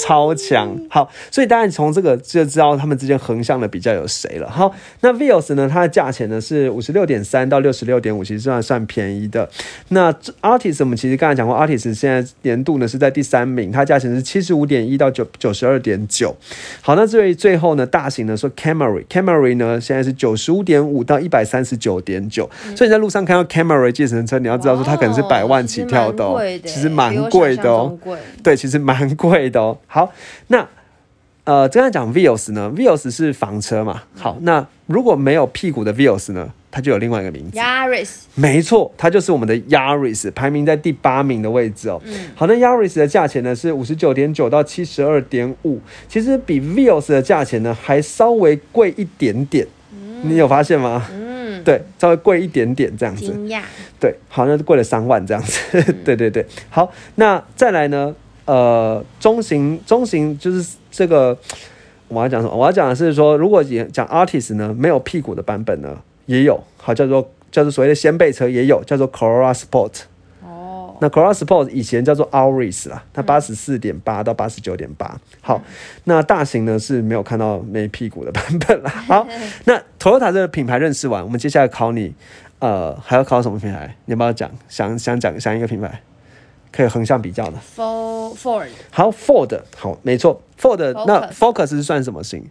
[0.00, 0.76] 超强。
[0.88, 4.50] 好，所以大家从这个就知道他们之间横向的比较有谁了。
[4.50, 9.48] 好，那 Vios 呢，它的价钱呢是五十六点三到六十六点五，其实算算便宜的。
[9.88, 16.34] 那 Artist 我们其实刚才讲过，Artist 现在年度呢是在第三名，它价钱是七十五点一到九九十二点九。
[16.80, 27.96] 好，那至于最后呢，大型呢说 Camry，Camry 呢现在是九十五点五到一百三十九点九，所以你在路上看到 Camry 计程车，你要知道说它可能是百万起跳的哦，其实蛮贵的哦。
[28.02, 28.18] 贵。
[28.42, 29.76] 对，其实蛮贵的哦。
[29.94, 30.12] 好，
[30.48, 30.68] 那
[31.44, 34.02] 呃，刚才讲 Vios 呢，Vios 是房车嘛。
[34.16, 37.56] 好，那如果没有屁股的 Vios 呢，它就有另外一个名字。
[37.56, 42.02] Yaris 没错，它就是我们的 Yaris，排名在第八名的位置哦。
[42.06, 45.78] 嗯好，那 Yaris 的价钱呢是五十九点九到七十二点五，
[46.08, 49.64] 其实比 Vios 的价钱呢还稍微贵一点点。
[50.24, 51.06] 你有发现吗？
[51.12, 53.26] 嗯，对，稍微贵一点点这样子。
[53.26, 53.60] 惊讶。
[54.00, 55.60] 对，好，那就贵了三万这样子。
[56.04, 58.12] 对对对，好，那再来呢？
[58.46, 61.36] 呃，中型中型就是这个，
[62.08, 62.54] 我要讲什么？
[62.54, 70.02] 我要讲的是说，如果也讲 Artist 呢，没有屁股的版本呢，也有，好叫做叫做所谓的掀背车也有，叫做 Corolla Sport。
[70.44, 75.18] 哦，那 Corolla Sport 以前叫做 Auris 啦，它八十四点八到八十九点八。
[75.40, 75.62] 好，
[76.04, 78.90] 那大型呢是没有看到没屁股的版本啦。
[79.08, 79.26] 好，
[79.64, 82.14] 那 Toyota 这个品牌认识完，我们接下来考你，
[82.58, 83.96] 呃，还要考什么品牌？
[84.04, 84.50] 你要不要讲？
[84.68, 86.02] 想想讲想一个品牌，
[86.74, 87.58] 可以横向比较的。
[87.76, 92.50] For Ford 好，Ford，好，没错，Ford，Focus 那 Focus 是算什么型？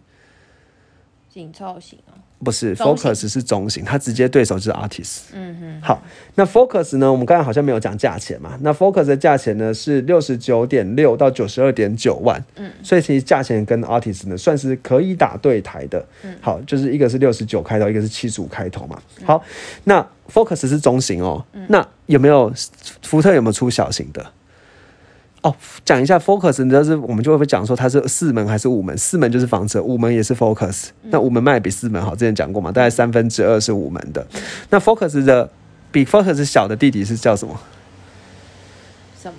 [1.28, 2.14] 紧凑型哦。
[2.42, 5.20] 不是中型，Focus 是中型，它直接对手就是 Artist。
[5.32, 6.02] 嗯哼，好，
[6.34, 7.10] 那 Focus 呢？
[7.10, 8.58] 我们刚才好像没有讲价钱嘛。
[8.60, 16.04] 那 Focus 的价钱呢是六十九点六到九十二点九万，嗯，所以其实价钱跟 Artist 呢算是可以打对台的。
[16.22, 19.00] 嗯，好，就是一个是六十九开头，一个是七十五开头嘛。
[19.24, 19.42] 好，
[19.84, 21.42] 那 Focus 是中型哦。
[21.68, 22.52] 那有没有
[23.02, 24.24] 福特有没有出小型的？
[25.42, 28.96] 哦，讲一下 Focus，你知道是我们就会讲说它是四门还是五门？
[28.96, 30.86] 四门就是房车，五门也是 Focus。
[31.02, 34.26] 那五门卖比四门好，之前讲过嘛，大概三分之二是五门的。
[34.70, 35.50] 那 Focus 的
[35.92, 37.60] 比 Focus 小的弟弟是叫什么？
[39.22, 39.38] 什么？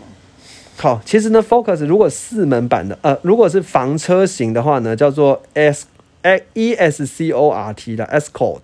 [0.78, 5.88] 好，其实呢，Focus 如果四门版的，呃，如果是房车型的话呢，叫做 S
[6.54, 8.62] E S C O R T 的 Escort。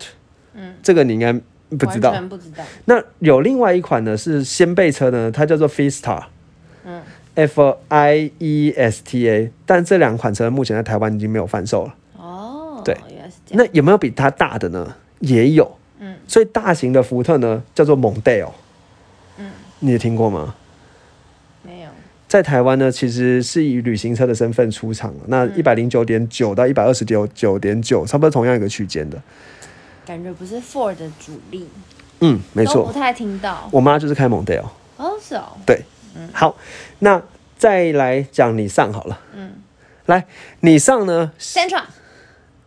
[0.54, 1.34] 嗯，这个你应该
[1.78, 2.19] 不知道完。
[2.19, 2.63] 全不知道。
[2.86, 6.24] 那有另外一款呢是掀背车呢，它叫做 Fiesta。
[6.86, 7.01] 嗯
[7.34, 11.95] F I E S T A，但这两款车目前在台湾已经没有贩售了。
[12.17, 12.97] 哦，对。
[13.51, 14.95] 那有没有比它大的呢？
[15.19, 15.78] 也有。
[15.99, 18.49] 嗯，所以大型的福特呢叫做 Mondeo。
[19.38, 19.49] 嗯，
[19.80, 20.55] 你有听过吗？
[21.63, 21.89] 没有。
[22.28, 29.17] 在台湾呢，其实是以旅行车的身份出厂，那嗯一百零九点九到一百二十九九点九，差不多同样一个区间的。
[30.06, 31.68] 感觉不是 Ford 的主力，
[32.20, 32.93] 嗯，没都不错。
[32.93, 33.70] 太听到。
[33.72, 34.64] 我妈就是开 Mondeo，
[34.97, 35.84] 哦，是哦，对，
[36.34, 36.56] 好，
[36.99, 37.22] 那
[37.58, 39.20] 再来讲你上好了。
[39.34, 39.52] 嗯，
[40.08, 40.26] 来，
[40.62, 41.84] 你上呢 Central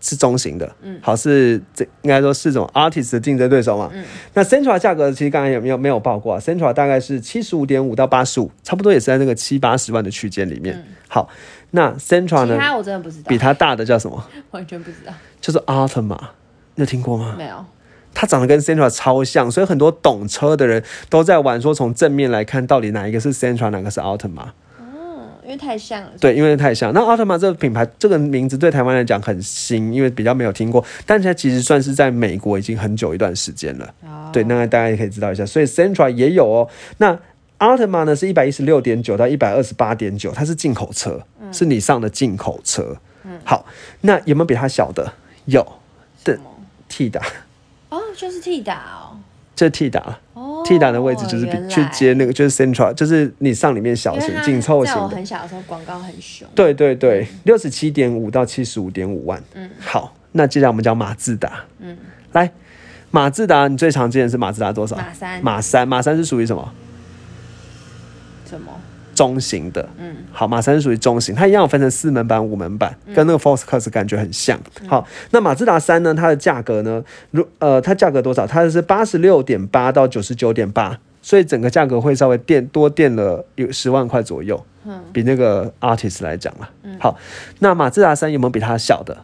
[0.00, 4.04] 是中型的，嗯，好是这应该说是种 artist 的竞争对手嘛，嗯，
[4.34, 10.84] 那 Central 价格其实刚才有没有没有报过啊？Central 大概是七十五点五到八十五，差不多也是在那个七八十万的区间里面。
[11.08, 11.28] 好，
[11.70, 12.54] 那 Central 呢？
[12.54, 14.22] 其他我真的不知道，比它大的叫什么？
[14.52, 16.26] 完全不知道，就是 Altima，你
[16.76, 17.34] 有听过吗？
[17.36, 17.64] 没有。
[18.16, 24.50] 它长得跟 Central 超像，所以很多懂车的人都在玩，说从正面来看，到底哪一个是 Central，哪个是 Altima。
[24.78, 26.10] 哦，因为太像了。
[26.20, 26.92] 对，因为太像。
[26.92, 33.94] 那 Altima 这个品牌，这个名字对台湾来讲很新，因为比较没有听过，但它其实算是在美国已经很久一段时间了。
[34.04, 34.30] 哦。
[34.32, 35.44] 对，那大家也可以知道一下。
[35.44, 36.68] 所以 Central 也有哦。
[36.98, 37.18] 那
[37.58, 41.20] Altima 呢是一百一十六点九到一百二十八点九，它是进口车，
[41.50, 42.96] 是你上的进口车。
[43.24, 43.40] 嗯。
[43.42, 43.66] 好，
[44.02, 45.12] 那有没有比它小的？
[45.46, 45.66] 有。
[46.22, 46.38] 的
[46.96, 47.20] T 打。
[47.88, 49.18] 哦，就是替打哦，
[49.56, 55.08] 这是 T 打哦，T 打的位置就是比去接那个，就是 Central，就是你上里面小型紧凑型的。
[55.08, 56.46] 很小的时候广告很凶。
[56.54, 59.42] 对对对，六十七点五到七十五点五万。
[59.54, 61.64] 嗯，好，那接下来我们讲马自达。
[61.80, 61.98] 嗯，
[62.30, 62.52] 来，
[63.10, 64.94] 马自达你最常见的是马自达多少？
[64.94, 65.42] 马三。
[65.42, 66.72] 马三，马三是属于什么？
[68.48, 68.72] 什么？
[69.14, 74.58] 中型的，嗯，好，马三是属于中型，它一样分成四门版、五门版，跟那个 Focus 感觉很像。
[74.86, 76.12] 好，那马自达三呢？
[76.12, 77.02] 它的价格呢？
[77.30, 78.46] 如呃，它价格多少？
[78.46, 86.68] 它是八十六点八到九十九点八，所以整个价格会稍微垫多垫了有十万块左右，嗯，比那个 Artist 来讲了。
[86.98, 87.16] 好，
[87.60, 89.16] 那马自达三有没有比它小的？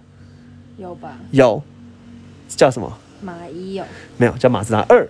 [0.79, 1.19] 有吧？
[1.31, 1.63] 有，
[2.49, 2.97] 叫什么？
[3.21, 3.85] 马一有？
[4.17, 5.07] 没有，叫马自达二。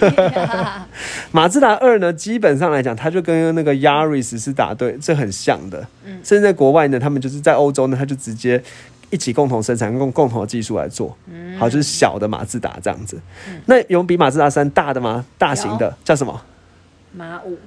[1.32, 5.86] 马自达二呢，基本上来讲，它就跟那个 Yaris 是打对，这很像的。
[6.04, 8.62] 嗯，甚至在国外呢，他们就是在欧洲呢，他就直接
[9.10, 11.16] 一起共同生产，用共同的技术来做。
[11.26, 13.20] 嗯，好，就是小的马自达这样子。
[13.66, 15.24] 那有比马自达三大的吗？
[15.38, 16.42] 大型的叫什么？
[17.12, 17.58] 马五。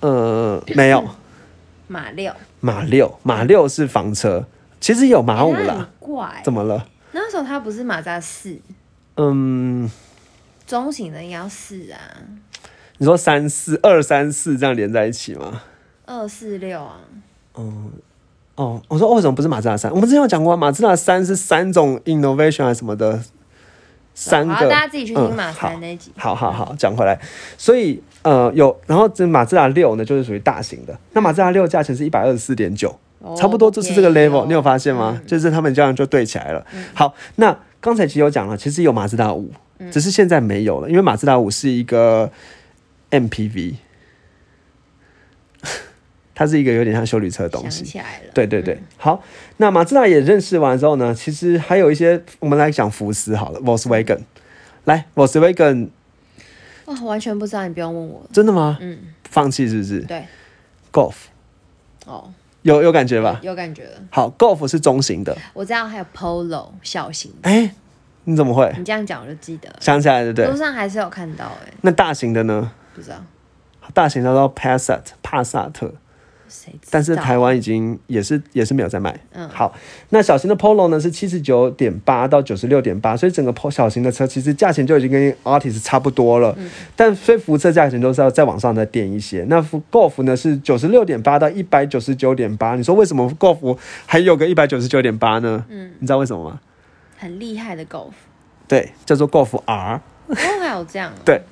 [0.00, 1.04] 呃，没有。
[1.88, 2.32] 马六。
[2.60, 4.46] 马六，马六是房车，
[4.80, 5.88] 其实有马五啦。
[5.98, 6.86] 怪，怎么了？
[7.12, 8.58] 那时候它不是马自达四。
[9.16, 9.90] 嗯。
[10.70, 11.98] 中型的应该要四啊，
[12.98, 15.62] 你说三四二三四这样连在一起吗？
[16.06, 17.00] 二四六啊。
[17.56, 17.90] 嗯，
[18.54, 19.90] 哦，我说为什么不是马自达三？
[19.90, 23.20] 我们之前有讲过，马自达三是三种 innovation 还是什么的，
[24.14, 24.54] 三个。
[24.54, 26.12] 大家自己去听马三那集。
[26.16, 27.20] 好好好，讲回来，
[27.58, 32.96] 所以呃有，然后这马自达六呢就是属于大型的，那马自达六价钱是一百二十四点九，
[33.36, 35.20] 差不多就是这个 level，你有发现吗？
[35.26, 36.64] 就是他们这样就对起来了。
[36.94, 39.50] 好，那刚才其实有讲了，其实有马自达五。
[39.90, 42.30] 只是现在没有了，因为马自达五是一个
[43.10, 43.74] MPV，
[46.34, 48.00] 它是一个有点像修理车的东西。
[48.34, 49.22] 对对对，好，
[49.58, 54.20] 那马自达也认识完之后呢，其实还有一些，我们来讲福斯好了，Volkswagen，
[54.84, 55.88] 来 Volkswagen，
[56.86, 58.26] 哇，完全不知道，你不用问我。
[58.32, 58.78] 真的吗？
[58.80, 58.98] 嗯。
[59.28, 60.00] 放弃是不是？
[60.00, 60.24] 对。
[60.92, 61.14] Golf。
[62.06, 62.32] 哦。
[62.62, 63.40] 有有感觉吧？
[63.42, 65.34] 有感觉好，Golf 是中型的。
[65.54, 67.32] 我知道还有 Polo 小型。
[67.42, 67.74] 哎。
[68.24, 68.72] 你怎么会？
[68.76, 70.46] 你这样讲我就记得，想起来对不对？
[70.46, 71.72] 路上还是有看到哎。
[71.82, 72.70] 那大型的呢？
[72.94, 73.16] 不知道。
[73.92, 75.92] 大型的叫 Passat 帕萨特，
[76.90, 79.18] 但是台湾已经也是也是没有在卖。
[79.32, 79.74] 嗯，好。
[80.10, 86.54] 那小型的 Polo 呢是七十九点八到九十六点八，所以整个 Polo 小型的车其实价钱就已经跟 Artist 差不多了。
[86.58, 86.70] 嗯。
[86.94, 89.44] 但所以福车价钱都是要再往上再垫一些。
[89.48, 89.60] 那
[89.90, 92.76] Golf 呢是九十六点八到一百九十九点八。
[92.76, 95.64] 你说为什么 Golf 还有个一百九十九点八呢？
[95.68, 96.60] 嗯，你知道为什么吗？
[97.20, 98.12] 很厉害的 Golf，
[98.66, 100.00] 对，叫做 Golf R。
[100.26, 101.12] 哦，还有这样。
[101.22, 101.42] 对，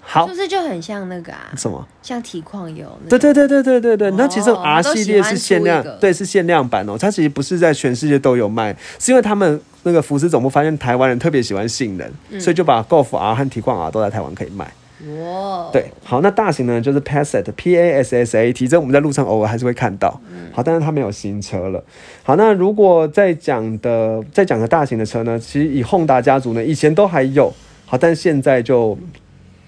[0.00, 1.50] 好，是不是就很像那个啊？
[1.56, 1.84] 什么？
[2.00, 2.96] 像体况油？
[3.10, 4.10] 对对对对对对对。
[4.12, 6.96] 那其实 R 系列是限量，对，是限量版哦。
[6.96, 14.72] 它其实不是在全世界都有卖，是因为他们那个福斯总部发现台湾人特别喜欢性能，所以就把 Golf R 和体矿 R 都在台湾可以卖。
[15.18, 20.20] 哇，对，好，那大型呢就是 Passat，P A S S A T，这我们在路上偶尔还是会看到。
[20.52, 21.82] 好，但是它没有新车了。
[22.22, 27.52] 好，那如果再讲的再讲个大型的车呢，其实以 Honda 家族呢，以前都还有，
[27.86, 28.96] 好，但是现在就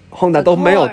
[0.09, 0.89] Honda 都没有。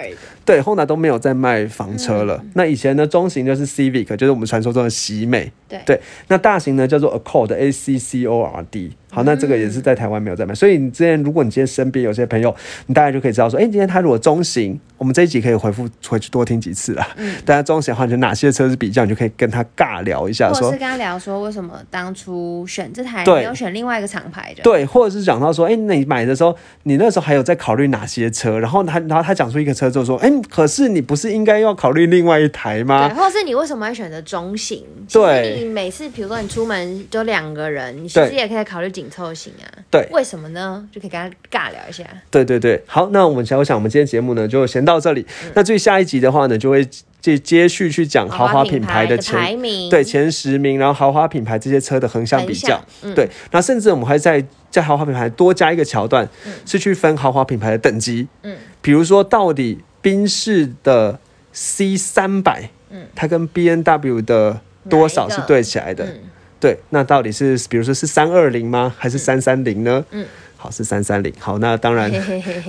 [0.46, 2.44] 对，Honda 都没有在卖房车了。
[2.52, 5.50] 那以前呢，中型就是 Civic，就是我们传说中的喜美。
[5.84, 8.92] 对对，那大型呢叫做 Accord，A C C O R D。
[9.10, 10.52] 好，那这个也是在台湾没有在卖。
[10.52, 12.52] 所以你之前，如果你今天身边有些朋友，
[12.86, 17.06] 你大概就可以知道说，哎，今天他如果中型，我们这一集可以回复回去多听几次啊。
[17.16, 17.36] 嗯。
[17.44, 24.64] 大家中型的话，就哪些车是比较，你就可以跟他尬聊一下，或者是跟他聊说，为什么当初选这台没有选另外一个厂牌的？
[24.64, 28.58] 对，或者是讲到说，哎，那你买的时候，你那时候还有在考虑哪些车？
[28.58, 30.28] 然后他，然后他讲出一个车之后说，哎。
[30.28, 33.16] 嗯，可是你不是应该要考虑另外一台吗对，？
[33.16, 34.84] 或者是你为什么要选择中型？
[35.12, 39.66] 对你每次比如说你出门就两个人，你其实对也可以考虑紧凑型啊。
[39.90, 40.86] 对为什么呢？
[40.92, 42.04] 就可以跟他尬聊一下。
[42.30, 45.22] 对对对，好，那我们想，我想我们今天节目呢就先到这里。
[45.44, 46.86] 嗯那最下一集的话呢，就会
[47.20, 52.78] 接接续去讲豪华品牌的排名，对前十名，然后豪华品牌这些车的横向比较。
[53.02, 56.28] 嗯对，那甚至我们还在在豪华品牌多加一个桥段，
[56.66, 58.28] 是去分豪华品牌的等级。
[58.42, 61.18] 嗯，比如说到底宾士的
[61.52, 66.04] C 三百，嗯，它跟 B N W 的多少是对起来的？
[66.04, 66.20] 嗯
[66.60, 68.94] 对，那到底是比如说是三二零吗？
[68.96, 70.02] 还是三三零呢？
[70.12, 70.24] 嗯，
[70.56, 71.30] 好，是三三零。
[71.38, 72.10] 好，那当然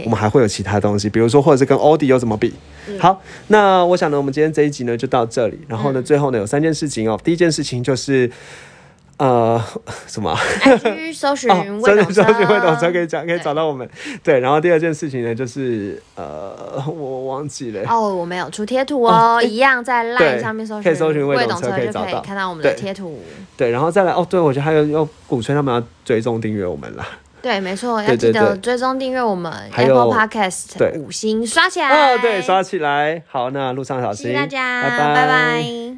[0.03, 2.53] 我们还会有其他东西，比如说或者是跟欧迪又怎么比。
[2.89, 5.57] 嗯好，那我想呢，我们今天这一集呢就到这里。
[5.70, 7.18] 然后呢，最后呢有三件事情哦。
[7.24, 8.30] 第一件事情就是，
[9.18, 9.63] 呃，
[10.07, 10.38] 什么
[11.13, 13.89] 搜寻哦，真的未懂车，搜寻会懂车可以讲，可以找到我们。
[14.22, 17.82] 对，然后第二件事情呢就是，呃，我忘记了。
[17.89, 23.22] 哦，我没有出贴图哦，一样在 LINE 上面搜寻，可以搜寻未未懂车就可以找到看到我们的对贴图。
[23.55, 27.07] 对，然后再来哦，对，我觉得还有要鼓吹他们要追踪订阅我们啦。
[27.41, 31.88] 对，没错，要记得追踪订阅我们 Apple Podcast 对五星刷起来。
[32.16, 33.22] 哦，对，刷起来。
[33.28, 35.97] 好，那路上小心，谢谢大家，拜拜